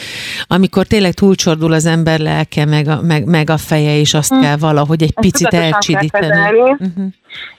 amikor 0.47 0.85
tényleg 0.85 1.13
túlcsordul 1.13 1.73
az 1.73 1.85
ember 1.85 2.19
lelke, 2.19 2.65
meg 2.65 2.87
a, 2.87 3.01
meg, 3.01 3.25
meg 3.25 3.49
a 3.49 3.57
feje, 3.57 3.97
és 3.97 4.13
azt 4.13 4.39
kell 4.41 4.57
valahogy 4.57 5.01
egy. 5.01 5.13
Ezt 5.15 5.27
picit 5.27 5.53
elcsidítani. 5.53 6.27
Uh-huh. 6.27 7.05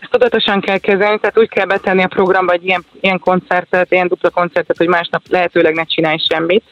Ezt 0.00 0.10
tudatosan 0.10 0.60
kell 0.60 0.78
kezelni, 0.78 1.18
tehát 1.18 1.38
úgy 1.38 1.48
kell 1.48 1.66
betenni 1.66 2.02
a 2.02 2.08
programba 2.08 2.52
egy 2.52 2.64
ilyen, 2.64 2.84
ilyen 3.00 3.18
koncertet, 3.18 3.92
ilyen 3.92 4.08
dupla 4.08 4.30
koncertet, 4.30 4.76
hogy 4.76 4.88
másnap 4.88 5.22
lehetőleg 5.28 5.74
ne 5.74 5.84
csinálj 5.84 6.18
semmit. 6.28 6.64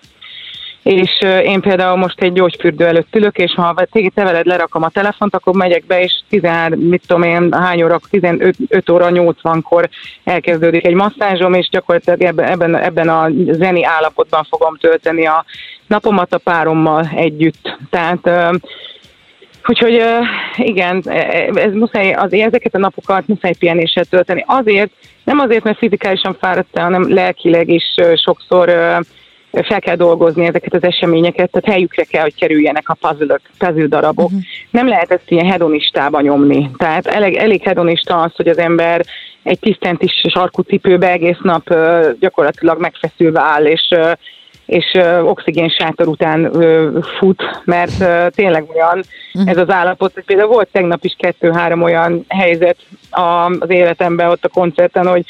És 0.83 1.19
én 1.45 1.61
például 1.61 1.97
most 1.97 2.21
egy 2.21 2.33
gyógyfürdő 2.33 2.87
előtt 2.87 3.15
ülök, 3.15 3.39
és 3.39 3.53
ha 3.55 3.75
te 3.91 4.25
veled 4.25 4.47
lerakom 4.47 4.83
a 4.83 4.89
telefont, 4.89 5.35
akkor 5.35 5.55
megyek 5.55 5.85
be, 5.87 6.03
és 6.03 6.21
13, 6.29 6.81
mit 6.81 7.03
tudom 7.07 7.23
én, 7.23 7.53
hány 7.53 7.83
óra, 7.83 8.01
15 8.11 8.57
5 8.69 8.91
óra 8.91 9.09
80-kor 9.11 9.89
elkezdődik 10.25 10.87
egy 10.87 10.95
masszázsom, 10.95 11.55
és 11.55 11.69
gyakorlatilag 11.71 12.23
ebben, 12.23 12.77
ebben, 12.77 13.09
a 13.09 13.29
zeni 13.51 13.85
állapotban 13.85 14.47
fogom 14.51 14.77
tölteni 14.77 15.27
a 15.27 15.45
napomat 15.87 16.35
a 16.35 16.39
párommal 16.39 17.11
együtt. 17.15 17.79
Tehát 17.91 18.31
Úgyhogy 19.67 20.03
igen, 20.57 21.03
e- 21.07 21.51
ez 21.55 21.73
muszáj, 21.73 22.13
az, 22.13 22.33
ezeket 22.33 22.75
a 22.75 22.79
napokat 22.79 23.27
muszáj 23.27 23.55
pihenéssel 23.59 24.05
tölteni. 24.05 24.45
Azért, 24.47 24.91
nem 25.25 25.39
azért, 25.39 25.65
mert 25.65 25.79
fizikálisan 25.79 26.37
fáradt 26.41 26.79
hanem 26.79 27.13
lelkileg 27.13 27.69
is 27.69 27.95
sokszor 28.15 28.69
fel 29.53 29.81
kell 29.81 29.97
dolgozni 29.97 30.47
ezeket 30.47 30.75
az 30.75 30.83
eseményeket, 30.83 31.51
tehát 31.51 31.69
helyükre 31.69 32.05
kell, 32.05 32.23
hogy 32.23 32.35
kerüljenek 32.35 32.89
a 32.89 32.97
puzzle 33.01 33.41
puzzle 33.59 33.87
darabok. 33.87 34.27
Uh-huh. 34.27 34.41
Nem 34.71 34.89
lehet 34.89 35.11
ezt 35.11 35.31
ilyen 35.31 35.51
hedonistába 35.51 36.21
nyomni. 36.21 36.71
Tehát 36.77 37.07
elég, 37.07 37.37
elég 37.37 37.63
hedonista 37.63 38.21
az, 38.21 38.33
hogy 38.35 38.49
az 38.49 38.59
ember 38.59 39.05
egy 39.43 39.59
tisztentis 39.59 40.13
sarkú 40.29 40.63
cipőbe 40.63 41.11
egész 41.11 41.39
nap 41.43 41.71
ö, 41.71 42.11
gyakorlatilag 42.21 42.81
megfeszülve 42.81 43.41
áll, 43.41 43.65
és 43.65 43.89
ö, 43.91 44.13
és 44.67 44.95
ö, 44.95 45.21
oxigénsátor 45.21 46.07
után 46.07 46.55
ö, 46.55 46.99
fut, 47.19 47.43
mert 47.65 48.01
ö, 48.01 48.27
tényleg 48.35 48.65
olyan 48.75 49.03
ez 49.45 49.57
az 49.57 49.71
állapot. 49.71 50.15
hogy 50.15 50.25
Például 50.25 50.49
volt 50.49 50.69
tegnap 50.73 51.05
is 51.05 51.15
kettő-három 51.19 51.83
olyan 51.83 52.25
helyzet 52.29 52.77
a, 53.11 53.51
az 53.59 53.71
életemben 53.71 54.31
ott 54.31 54.45
a 54.45 54.49
koncerten, 54.49 55.07
hogy 55.07 55.25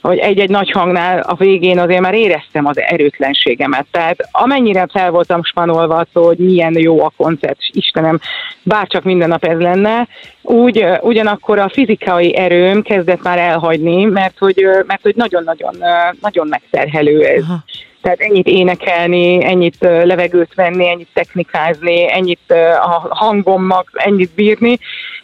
hogy 0.00 0.18
egy-egy 0.18 0.50
nagy 0.50 0.70
hangnál 0.70 1.20
a 1.20 1.34
végén 1.34 1.78
azért 1.78 2.00
már 2.00 2.14
éreztem 2.14 2.66
az 2.66 2.78
erőtlenségemet. 2.78 3.86
Tehát 3.90 4.28
amennyire 4.30 4.86
fel 4.92 5.10
voltam 5.10 5.44
spanolva 5.44 5.96
attól, 5.96 6.26
hogy 6.26 6.38
milyen 6.38 6.78
jó 6.78 7.04
a 7.04 7.12
koncert, 7.16 7.58
és 7.58 7.70
Istenem, 7.72 8.20
bárcsak 8.62 9.04
minden 9.04 9.28
nap 9.28 9.44
ez 9.44 9.58
lenne, 9.58 10.08
úgy 10.42 10.84
ugyanakkor 11.00 11.58
a 11.58 11.68
fizikai 11.68 12.36
erőm 12.36 12.82
kezdett 12.82 13.22
már 13.22 13.38
elhagyni, 13.38 14.04
mert 14.04 14.38
hogy, 14.38 14.66
mert 14.86 15.02
hogy 15.02 15.14
nagyon-nagyon 15.16 15.74
nagyon 16.20 16.46
megterhelő 16.48 17.24
ez. 17.24 17.42
Aha. 17.42 17.64
Tehát 18.02 18.20
ennyit 18.20 18.46
énekelni, 18.46 19.44
ennyit 19.44 19.76
levegőt 19.80 20.54
venni, 20.54 20.88
ennyit 20.88 21.08
technikázni, 21.12 22.12
ennyit 22.12 22.52
a 22.80 23.06
hangommal, 23.10 23.84
ennyit 23.92 24.30
bírni, 24.34 24.78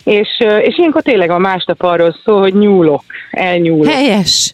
és, 0.07 0.29
és 0.61 0.79
ilyenkor 0.79 1.03
tényleg 1.03 1.31
a 1.31 1.39
másnap 1.39 1.83
arról 1.83 2.17
szól, 2.25 2.41
hogy 2.41 2.55
nyúlok, 2.55 3.05
elnyúlok. 3.31 3.93
Helyes. 3.93 4.53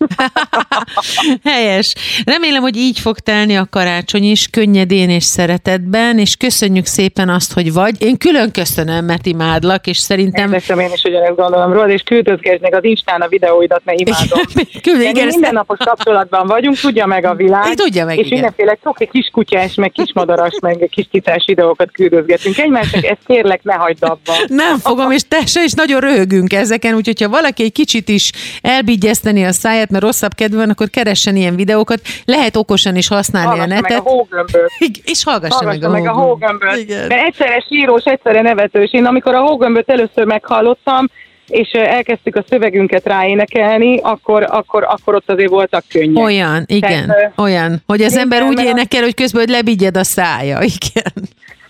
Helyes. 1.44 1.94
Remélem, 2.24 2.62
hogy 2.62 2.76
így 2.76 2.98
fog 2.98 3.18
telni 3.18 3.56
a 3.56 3.66
karácsony 3.70 4.24
is, 4.24 4.48
könnyedén 4.50 5.10
és 5.10 5.24
szeretetben, 5.24 6.18
és 6.18 6.36
köszönjük 6.36 6.86
szépen 6.86 7.28
azt, 7.28 7.52
hogy 7.52 7.72
vagy. 7.72 8.02
Én 8.02 8.16
külön 8.16 8.50
köszönöm, 8.50 9.04
mert 9.04 9.26
imádlak, 9.26 9.86
és 9.86 9.96
szerintem... 9.96 10.51
Érdekszem, 10.52 10.78
én 10.78 10.90
is 10.92 11.02
ugyanezt 11.04 11.36
gondolom 11.36 11.72
róla, 11.72 11.88
és 11.88 12.02
küldözgesd 12.02 12.64
az 12.70 12.84
Instán 12.84 13.20
a 13.20 13.28
videóidat, 13.28 13.80
mert 13.84 14.00
imádom. 14.00 14.38
Küld, 14.82 15.00
igen, 15.00 15.26
ezt- 15.26 15.36
mindennapos 15.36 15.78
kapcsolatban 15.84 16.46
vagyunk, 16.46 16.76
tudja 16.78 17.06
meg 17.06 17.24
a 17.24 17.34
világ. 17.34 17.74
Tudja 17.74 18.04
meg, 18.04 18.18
és 18.18 18.26
igen. 18.26 18.32
mindenféle 18.38 18.78
csoki 18.82 19.08
kiskutyás, 19.12 19.74
meg 19.74 19.90
kismadaras, 19.92 20.52
meg 20.62 20.88
kis 20.90 21.08
cicás 21.10 21.44
videókat 21.46 21.90
küldözgetünk 21.92 22.58
egymásnak, 22.58 23.04
ezt 23.04 23.20
kérlek 23.26 23.62
ne 23.62 23.74
hagyd 23.74 24.02
abba. 24.02 24.32
Nem 24.46 24.78
fogom, 24.78 25.10
és 25.10 25.22
te 25.28 25.46
se, 25.46 25.62
és 25.62 25.72
nagyon 25.72 26.00
röhögünk 26.00 26.52
ezeken, 26.52 26.94
úgyhogy 26.94 27.20
ha 27.22 27.28
valaki 27.28 27.62
egy 27.62 27.72
kicsit 27.72 28.08
is 28.08 28.30
elbigyezteni 28.62 29.44
a 29.44 29.52
száját, 29.52 29.90
mert 29.90 30.04
rosszabb 30.04 30.34
kedve 30.34 30.56
van, 30.56 30.70
akkor 30.70 30.90
keressen 30.90 31.36
ilyen 31.36 31.56
videókat. 31.56 32.00
Lehet 32.24 32.56
okosan 32.56 32.96
is 32.96 33.08
használni 33.08 33.46
a 33.48 33.50
Hallgassa 33.50 33.80
meg 33.80 33.82
netet. 33.90 34.06
a 34.06 34.10
hógömböt. 34.10 34.70
Igen, 34.88 35.02
És 35.04 35.24
hallgassa, 35.24 35.64
Hallgassa 35.64 35.88
meg 35.90 36.06
a, 36.06 36.12
hógömböt. 36.12 36.76
Igen. 36.76 37.06
Mert 37.06 37.26
egyszerre 37.26 37.64
sírós, 37.68 38.04
egyszerre 38.04 38.40
nevetős. 38.40 38.92
Én 38.92 39.04
amikor 39.04 39.34
a 39.34 39.40
hógömböt 39.40 39.90
először 39.90 40.24
meghallottam, 40.42 41.06
és 41.46 41.70
elkezdtük 41.70 42.36
a 42.36 42.44
szövegünket 42.48 43.06
ráénekelni, 43.06 43.98
akkor, 43.98 44.46
akkor, 44.50 44.84
akkor 44.88 45.14
ott 45.14 45.30
azért 45.30 45.50
voltak 45.50 45.84
könnyek. 45.88 46.24
Olyan, 46.24 46.64
igen, 46.66 47.06
Tehát, 47.06 47.32
olyan, 47.36 47.82
hogy 47.86 48.02
az 48.02 48.12
igen, 48.12 48.22
ember 48.22 48.42
úgy 48.42 48.64
énekel, 48.64 49.02
hogy 49.02 49.14
közben 49.14 49.40
hogy 49.40 49.50
lebigyed 49.50 49.96
a 49.96 50.04
szája, 50.04 50.58
igen. 50.78 51.28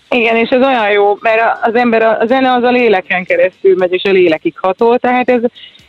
Igen, 0.09 0.35
és 0.35 0.49
ez 0.49 0.61
olyan 0.61 0.91
jó, 0.91 1.17
mert 1.21 1.41
az 1.61 1.75
ember, 1.75 2.01
a 2.01 2.25
zene 2.25 2.51
az 2.51 2.63
a 2.63 2.71
léleken 2.71 3.23
keresztül 3.23 3.75
megy, 3.77 3.93
és 3.93 4.03
a 4.03 4.11
lélekig 4.11 4.53
hatol, 4.57 4.99
tehát 4.99 5.29
ez, 5.29 5.41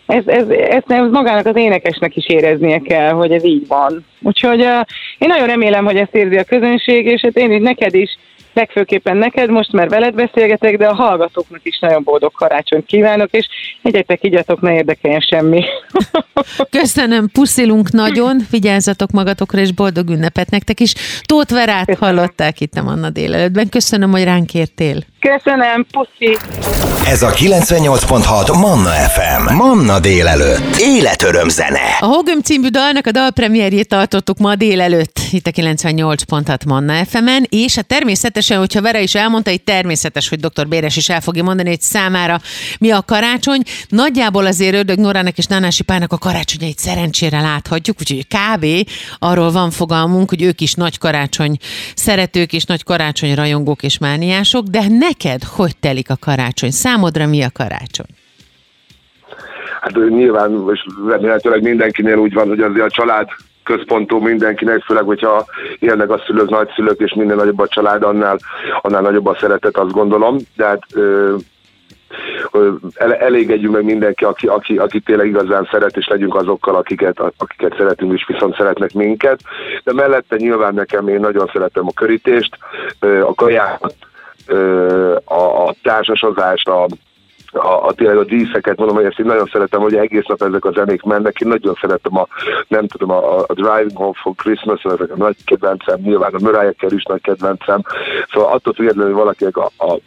ez, 0.06 0.26
ez, 0.26 0.48
ezt 0.48 0.90
ez 0.90 1.10
magának 1.10 1.46
az 1.46 1.56
énekesnek 1.56 2.16
is 2.16 2.28
éreznie 2.28 2.78
kell, 2.78 3.12
hogy 3.12 3.32
ez 3.32 3.44
így 3.44 3.66
van. 3.66 4.04
Úgyhogy 4.22 4.60
uh, 4.60 4.80
én 5.18 5.28
nagyon 5.28 5.46
remélem, 5.46 5.84
hogy 5.84 5.96
ezt 5.96 6.14
érzi 6.14 6.36
a 6.36 6.44
közönség, 6.44 7.06
és 7.06 7.20
hát 7.20 7.36
én 7.36 7.52
is 7.52 7.60
neked 7.62 7.94
is, 7.94 8.18
legfőképpen 8.54 9.16
neked 9.16 9.50
most, 9.50 9.72
mert 9.72 9.90
veled 9.90 10.14
beszélgetek, 10.14 10.76
de 10.76 10.86
a 10.86 10.94
hallgatóknak 10.94 11.60
is 11.62 11.78
nagyon 11.78 12.02
boldog 12.02 12.32
karácsonyt 12.32 12.86
kívánok, 12.86 13.30
és 13.30 13.46
egyetek, 13.82 14.24
igyatok, 14.24 14.60
ne 14.60 14.74
érdekeljen 14.74 15.20
semmi. 15.20 15.64
Köszönöm, 16.70 17.28
puszilunk 17.32 17.90
nagyon, 17.90 18.40
vigyázzatok 18.50 19.10
magatokra, 19.10 19.60
és 19.60 19.72
boldog 19.72 20.08
ünnepet 20.08 20.50
nektek 20.50 20.80
is. 20.80 20.94
Tóth 21.26 21.52
Verát 21.52 21.86
Köszönöm. 21.86 22.16
hallották 22.16 22.60
itt 22.60 22.74
a 22.74 22.82
Manna 22.82 23.10
délelőttben. 23.10 23.68
Köszönöm, 23.68 24.10
hogy 24.10 24.24
ránk 24.24 24.54
értél. 24.54 24.96
Köszönöm, 25.20 25.86
puszi! 25.90 26.36
Ez 27.06 27.22
a 27.22 27.30
98.6 27.30 28.60
Manna 28.60 28.90
FM. 28.90 29.54
Manna 29.54 30.00
délelőtt. 30.00 30.76
Életöröm 30.78 31.48
zene. 31.48 31.96
A 32.00 32.06
Hogöm 32.06 32.40
című 32.40 32.68
dalnak 32.68 33.06
a 33.06 33.10
dalpremierjét 33.10 33.88
tartottuk 33.88 34.38
ma 34.38 34.54
délelőtt, 34.54 35.20
itt 35.30 35.46
a 35.46 35.50
98.6 35.50 36.66
Manna 36.66 37.04
FM-en, 37.04 37.46
és 37.48 37.74
hát 37.74 37.86
természetesen, 38.46 38.58
hogyha 38.58 38.82
Vera 38.82 38.98
is 38.98 39.14
elmondta, 39.14 39.50
itt 39.50 39.64
természetes, 39.64 40.28
hogy 40.28 40.40
dr. 40.40 40.68
Béres 40.68 40.96
is 40.96 41.08
el 41.08 41.20
fogja 41.20 41.42
mondani, 41.42 41.68
hogy 41.68 41.80
számára 41.80 42.38
mi 42.78 42.90
a 42.90 43.02
karácsony. 43.02 43.62
Nagyjából 43.88 44.46
azért 44.46 44.74
Ördög 44.74 44.98
Norának 44.98 45.38
és 45.38 45.46
Nánási 45.46 45.82
Pának 45.82 46.12
a 46.12 46.18
karácsonyait 46.18 46.78
szerencsére 46.78 47.40
láthatjuk, 47.40 47.96
úgyhogy 48.00 48.26
kb. 48.26 48.66
arról 49.18 49.50
van 49.50 49.70
fogalmunk, 49.70 50.28
hogy 50.28 50.42
ők 50.42 50.60
is 50.60 50.74
nagy 50.74 50.98
karácsony 50.98 51.56
szeretők 51.94 52.52
és 52.52 52.64
nagy 52.64 52.84
karácsony 52.84 53.34
rajongók 53.34 53.82
és 53.82 53.98
mániások, 53.98 54.66
de 54.66 54.82
neked 54.88 55.42
hogy 55.42 55.76
telik 55.76 56.10
a 56.10 56.16
karácsony? 56.20 56.70
Számodra 56.70 57.26
mi 57.26 57.42
a 57.42 57.50
karácsony? 57.52 58.12
Hát 59.80 59.92
nyilván, 60.08 60.64
és 60.72 60.80
remélhetőleg 61.06 61.62
mindenkinél 61.62 62.16
úgy 62.16 62.32
van, 62.32 62.48
hogy 62.48 62.60
azért 62.60 62.86
a 62.86 62.90
család 62.90 63.28
központú 63.64 64.18
mindenkinek, 64.18 64.82
főleg, 64.82 65.04
hogyha 65.04 65.44
élnek 65.78 66.10
a 66.10 66.22
szülők, 66.26 66.48
nagyszülők, 66.48 67.00
és 67.00 67.14
minél 67.14 67.34
nagyobb 67.34 67.58
a 67.58 67.68
család, 67.68 68.02
annál, 68.02 68.38
annál 68.82 69.02
nagyobb 69.02 69.26
a 69.26 69.36
szeretet, 69.40 69.76
azt 69.76 69.92
gondolom. 69.92 70.36
De 70.56 70.66
hát 70.66 70.82
ö, 70.94 71.34
ö, 72.52 72.72
el, 72.94 73.14
elégedjünk 73.14 73.74
meg 73.74 73.84
mindenki, 73.84 74.24
aki, 74.24 74.46
aki, 74.46 74.76
aki 74.76 75.00
tényleg 75.00 75.26
igazán 75.26 75.68
szeret, 75.70 75.96
és 75.96 76.06
legyünk 76.06 76.34
azokkal, 76.34 76.74
akiket, 76.76 77.20
akiket 77.36 77.76
szeretünk, 77.76 78.12
és 78.12 78.24
viszont 78.26 78.56
szeretnek 78.56 78.92
minket. 78.92 79.40
De 79.84 79.92
mellette 79.92 80.36
nyilván 80.36 80.74
nekem 80.74 81.08
én 81.08 81.20
nagyon 81.20 81.50
szeretem 81.52 81.86
a 81.86 81.92
körítést, 81.92 82.58
a 83.00 83.34
kajákat, 83.34 83.94
a, 85.24 85.66
a 85.66 85.74
társasozást, 85.82 86.68
a, 86.68 86.86
a, 87.56 87.86
a 87.86 87.92
tényleg 87.92 88.16
a 88.16 88.24
díszeket, 88.24 88.76
mondom, 88.76 88.96
hogy 88.96 89.04
ezt 89.04 89.18
én 89.18 89.26
nagyon 89.26 89.48
szeretem, 89.52 89.80
hogy 89.80 89.94
egész 89.94 90.26
nap 90.26 90.42
ezek 90.42 90.64
a 90.64 90.72
zenék 90.72 91.02
mennek. 91.02 91.40
Én 91.40 91.48
nagyon 91.48 91.76
szeretem 91.80 92.16
a, 92.16 92.26
nem 92.68 92.86
tudom, 92.86 93.10
a, 93.10 93.38
a 93.38 93.52
Driving 93.54 93.96
Home 93.96 94.18
for 94.22 94.34
Christmas, 94.34 94.82
ezek 94.82 95.10
a 95.10 95.16
nagy 95.16 95.36
kedvencem, 95.44 96.00
nyilván 96.00 96.34
a 96.34 96.40
Mariah 96.40 96.74
is 96.88 97.04
nagy 97.04 97.22
kedvencem. 97.22 97.80
Szóval 98.32 98.52
attól 98.52 98.72
függetlenül, 98.72 99.12
hogy 99.12 99.22
valakinek 99.22 99.56
a, 99.56 99.70
a 99.78 99.98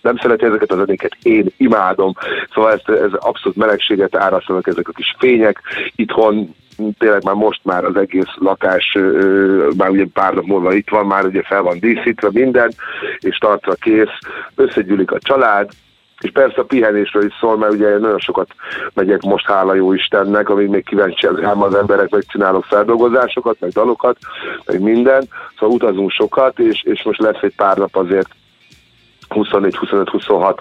nem 0.00 0.16
szereti 0.16 0.44
ezeket 0.44 0.70
a 0.70 0.76
zenéket, 0.76 1.16
én 1.22 1.46
imádom. 1.56 2.12
Szóval 2.54 2.72
ez, 2.72 2.94
ez 2.94 3.12
abszolút 3.12 3.56
melegséget 3.56 4.16
árasztanak 4.16 4.66
ezek 4.66 4.88
a 4.88 4.92
kis 4.92 5.14
fények. 5.18 5.60
Itthon 5.96 6.54
tényleg 6.98 7.24
már 7.24 7.34
most 7.34 7.60
már 7.62 7.84
az 7.84 7.96
egész 7.96 8.34
lakás, 8.34 8.98
már 9.76 9.90
ugye 9.90 10.04
pár 10.12 10.34
nap 10.34 10.44
múlva 10.44 10.72
itt 10.72 10.88
van, 10.88 11.06
már 11.06 11.24
ugye 11.24 11.42
fel 11.42 11.62
van 11.62 11.78
díszítve 11.78 12.28
minden, 12.32 12.72
és 13.18 13.38
tartva 13.38 13.74
kész, 13.74 14.18
összegyűlik 14.54 15.10
a 15.10 15.18
család, 15.18 15.70
és 16.20 16.30
persze 16.30 16.60
a 16.60 16.64
pihenésről 16.64 17.24
is 17.24 17.34
szól, 17.40 17.56
mert 17.56 17.72
ugye 17.72 17.98
nagyon 17.98 18.18
sokat 18.18 18.48
megyek 18.94 19.22
most, 19.22 19.46
hála 19.46 19.74
jó 19.74 19.92
Istennek, 19.92 20.48
amíg 20.48 20.68
még 20.68 20.84
kíváncsi 20.84 21.26
ám 21.42 21.62
az 21.62 21.74
emberek, 21.74 22.10
meg 22.10 22.24
csinálok 22.26 22.64
feldolgozásokat, 22.64 23.56
meg 23.60 23.70
dalokat, 23.70 24.18
meg 24.64 24.80
minden, 24.80 25.28
szóval 25.58 25.74
utazunk 25.74 26.10
sokat, 26.10 26.58
és, 26.58 26.82
és 26.82 27.02
most 27.02 27.20
lesz 27.20 27.42
egy 27.42 27.54
pár 27.56 27.76
nap 27.76 27.96
azért 27.96 28.28
24-25-26, 29.28 30.56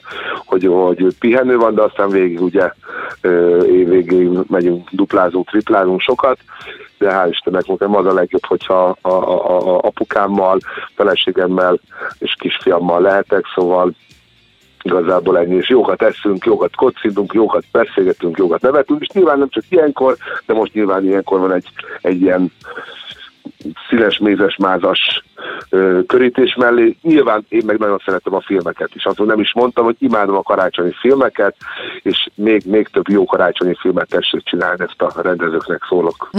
hogy, 0.46 0.66
hogy 0.66 1.16
pihenő 1.20 1.58
van, 1.58 1.76
de 1.76 1.82
aztán 1.82 2.10
végig 2.10 2.42
ugye 2.42 2.72
ö, 3.22 3.64
év 3.64 3.90
végéig 3.90 4.30
megyünk, 4.48 4.90
duplázunk, 4.92 5.50
triplázunk 5.50 6.02
sokat, 6.02 6.38
de 6.98 7.12
hál' 7.12 7.30
Istennek 7.30 7.66
nekem 7.66 7.96
az 7.96 8.06
a 8.06 8.14
legjobb, 8.14 8.46
hogyha 8.46 8.98
a, 9.02 9.10
a, 9.10 9.48
a, 9.50 9.76
a 9.76 9.78
apukámmal, 9.78 10.60
feleségemmel 10.96 11.80
és 12.20 12.36
kisfiammal 12.40 13.02
lehetek, 13.02 13.46
szóval 13.56 13.94
igazából 14.86 15.38
ennyi, 15.38 15.56
és 15.56 15.70
jókat 15.70 16.02
eszünk, 16.02 16.46
jókat 16.46 16.76
kocintunk, 16.76 17.34
jókat 17.34 17.64
beszélgetünk, 17.72 18.38
jókat 18.38 18.62
nevetünk, 18.62 19.02
és 19.02 19.08
nyilván 19.08 19.40
nem 19.40 19.50
csak 19.50 19.64
ilyenkor, 19.70 20.18
de 20.46 20.54
most 20.54 20.74
nyilván 20.74 21.06
ilyenkor 21.06 21.40
van 21.40 21.54
egy, 21.54 21.68
egy 22.02 22.22
ilyen 22.22 22.52
színes, 23.90 24.18
mézes, 24.18 24.56
mázas 24.56 25.24
ö, 25.70 26.00
körítés 26.08 26.56
mellé. 26.56 26.96
Nyilván 27.02 27.46
én 27.50 27.62
meg 27.66 27.78
nagyon 27.78 28.02
szeretem 28.06 28.34
a 28.34 28.42
filmeket 28.42 28.90
is. 28.94 29.06
Azon 29.06 29.26
nem 29.28 29.40
is 29.40 29.54
mondtam, 29.54 29.84
hogy 29.84 29.96
imádom 30.00 30.36
a 30.36 30.42
karácsonyi 30.42 30.94
filmeket, 31.00 31.56
és 32.02 32.28
még, 32.36 32.64
még 32.66 32.88
több 32.88 33.10
jó 33.10 33.26
karácsonyi 33.26 33.76
filmet 33.80 34.10
tessék 34.10 34.44
csinálni, 34.44 34.84
ezt 34.84 35.02
a 35.02 35.22
rendezőknek 35.22 35.86
szólok. 35.90 36.30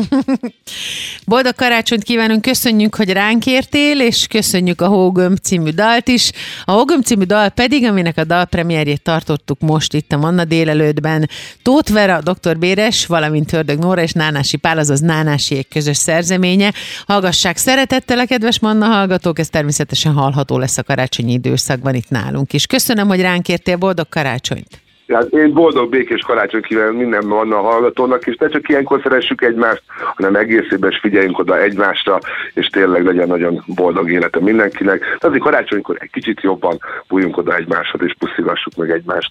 Boldog 1.26 1.54
karácsonyt 1.54 2.02
kívánunk, 2.02 2.42
köszönjük, 2.42 2.94
hogy 2.94 3.12
ránk 3.12 3.46
értél, 3.46 4.00
és 4.00 4.26
köszönjük 4.26 4.80
a 4.80 4.86
Hógömb 4.86 5.38
című 5.38 5.70
dalt 5.70 6.08
is. 6.08 6.32
A 6.64 6.72
Hógömb 6.72 7.04
című 7.04 7.24
dal 7.24 7.48
pedig, 7.48 7.84
aminek 7.84 8.18
a 8.18 8.24
dalpremierjét 8.24 9.02
tartottuk 9.02 9.60
most 9.60 9.94
itt 9.94 10.12
a 10.12 10.16
Manna 10.16 10.44
délelőttben, 10.44 11.28
Tóth 11.62 11.92
Vera, 11.92 12.20
Dr. 12.20 12.58
Béres, 12.58 13.06
valamint 13.06 13.52
Ördög 13.52 13.78
Nóra 13.78 14.02
és 14.02 14.12
Nánási 14.12 14.56
Pál, 14.56 14.78
azaz 14.78 15.00
Nánásiék 15.00 15.68
közös 15.68 15.96
szerzeménye. 15.96 16.72
Hallgassák 17.16 17.56
szeretettel 17.56 18.18
a 18.18 18.24
kedves 18.26 18.58
Manna 18.58 18.86
hallgatók, 18.86 19.38
ez 19.38 19.48
természetesen 19.48 20.12
hallható 20.12 20.58
lesz 20.58 20.78
a 20.78 20.82
karácsonyi 20.82 21.32
időszakban 21.32 21.94
itt 21.94 22.08
nálunk 22.08 22.52
is. 22.52 22.66
Köszönöm, 22.66 23.08
hogy 23.08 23.20
ránk 23.20 23.48
értél, 23.48 23.76
boldog 23.76 24.08
karácsonyt! 24.08 24.85
Hát 25.08 25.32
én 25.32 25.52
boldog, 25.52 25.90
békés 25.90 26.22
karácsony 26.22 26.62
kívánok 26.62 26.96
minden 26.96 27.28
van 27.28 27.52
a 27.52 27.60
hallgatónak, 27.60 28.26
és 28.26 28.36
ne 28.36 28.48
csak 28.48 28.68
ilyenkor 28.68 29.00
szeressük 29.02 29.42
egymást, 29.42 29.82
hanem 30.14 30.34
egész 30.34 30.70
is 30.88 30.98
figyeljünk 30.98 31.38
oda 31.38 31.60
egymásra, 31.60 32.18
és 32.54 32.66
tényleg 32.66 33.04
legyen 33.04 33.28
nagyon 33.28 33.62
boldog 33.66 34.10
élete 34.10 34.40
mindenkinek. 34.40 35.16
De 35.20 35.26
azért 35.26 35.42
karácsonykor 35.42 35.96
egy 36.00 36.10
kicsit 36.10 36.40
jobban 36.40 36.78
bújjunk 37.08 37.36
oda 37.36 37.56
egymáshoz, 37.56 38.00
és 38.04 38.14
puszigassuk 38.18 38.74
meg 38.76 38.90
egymást. 38.90 39.30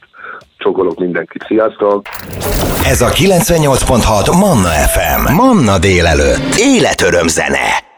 Csókolok 0.58 1.00
mindenkit, 1.00 1.44
sziasztok! 1.48 2.08
Ez 2.86 3.02
a 3.02 3.08
98.6 3.08 4.40
Manna 4.40 4.70
FM. 4.70 5.34
Manna 5.34 5.80
délelőtt. 5.80 6.56
Életöröm 6.58 7.28
zene. 7.28 7.94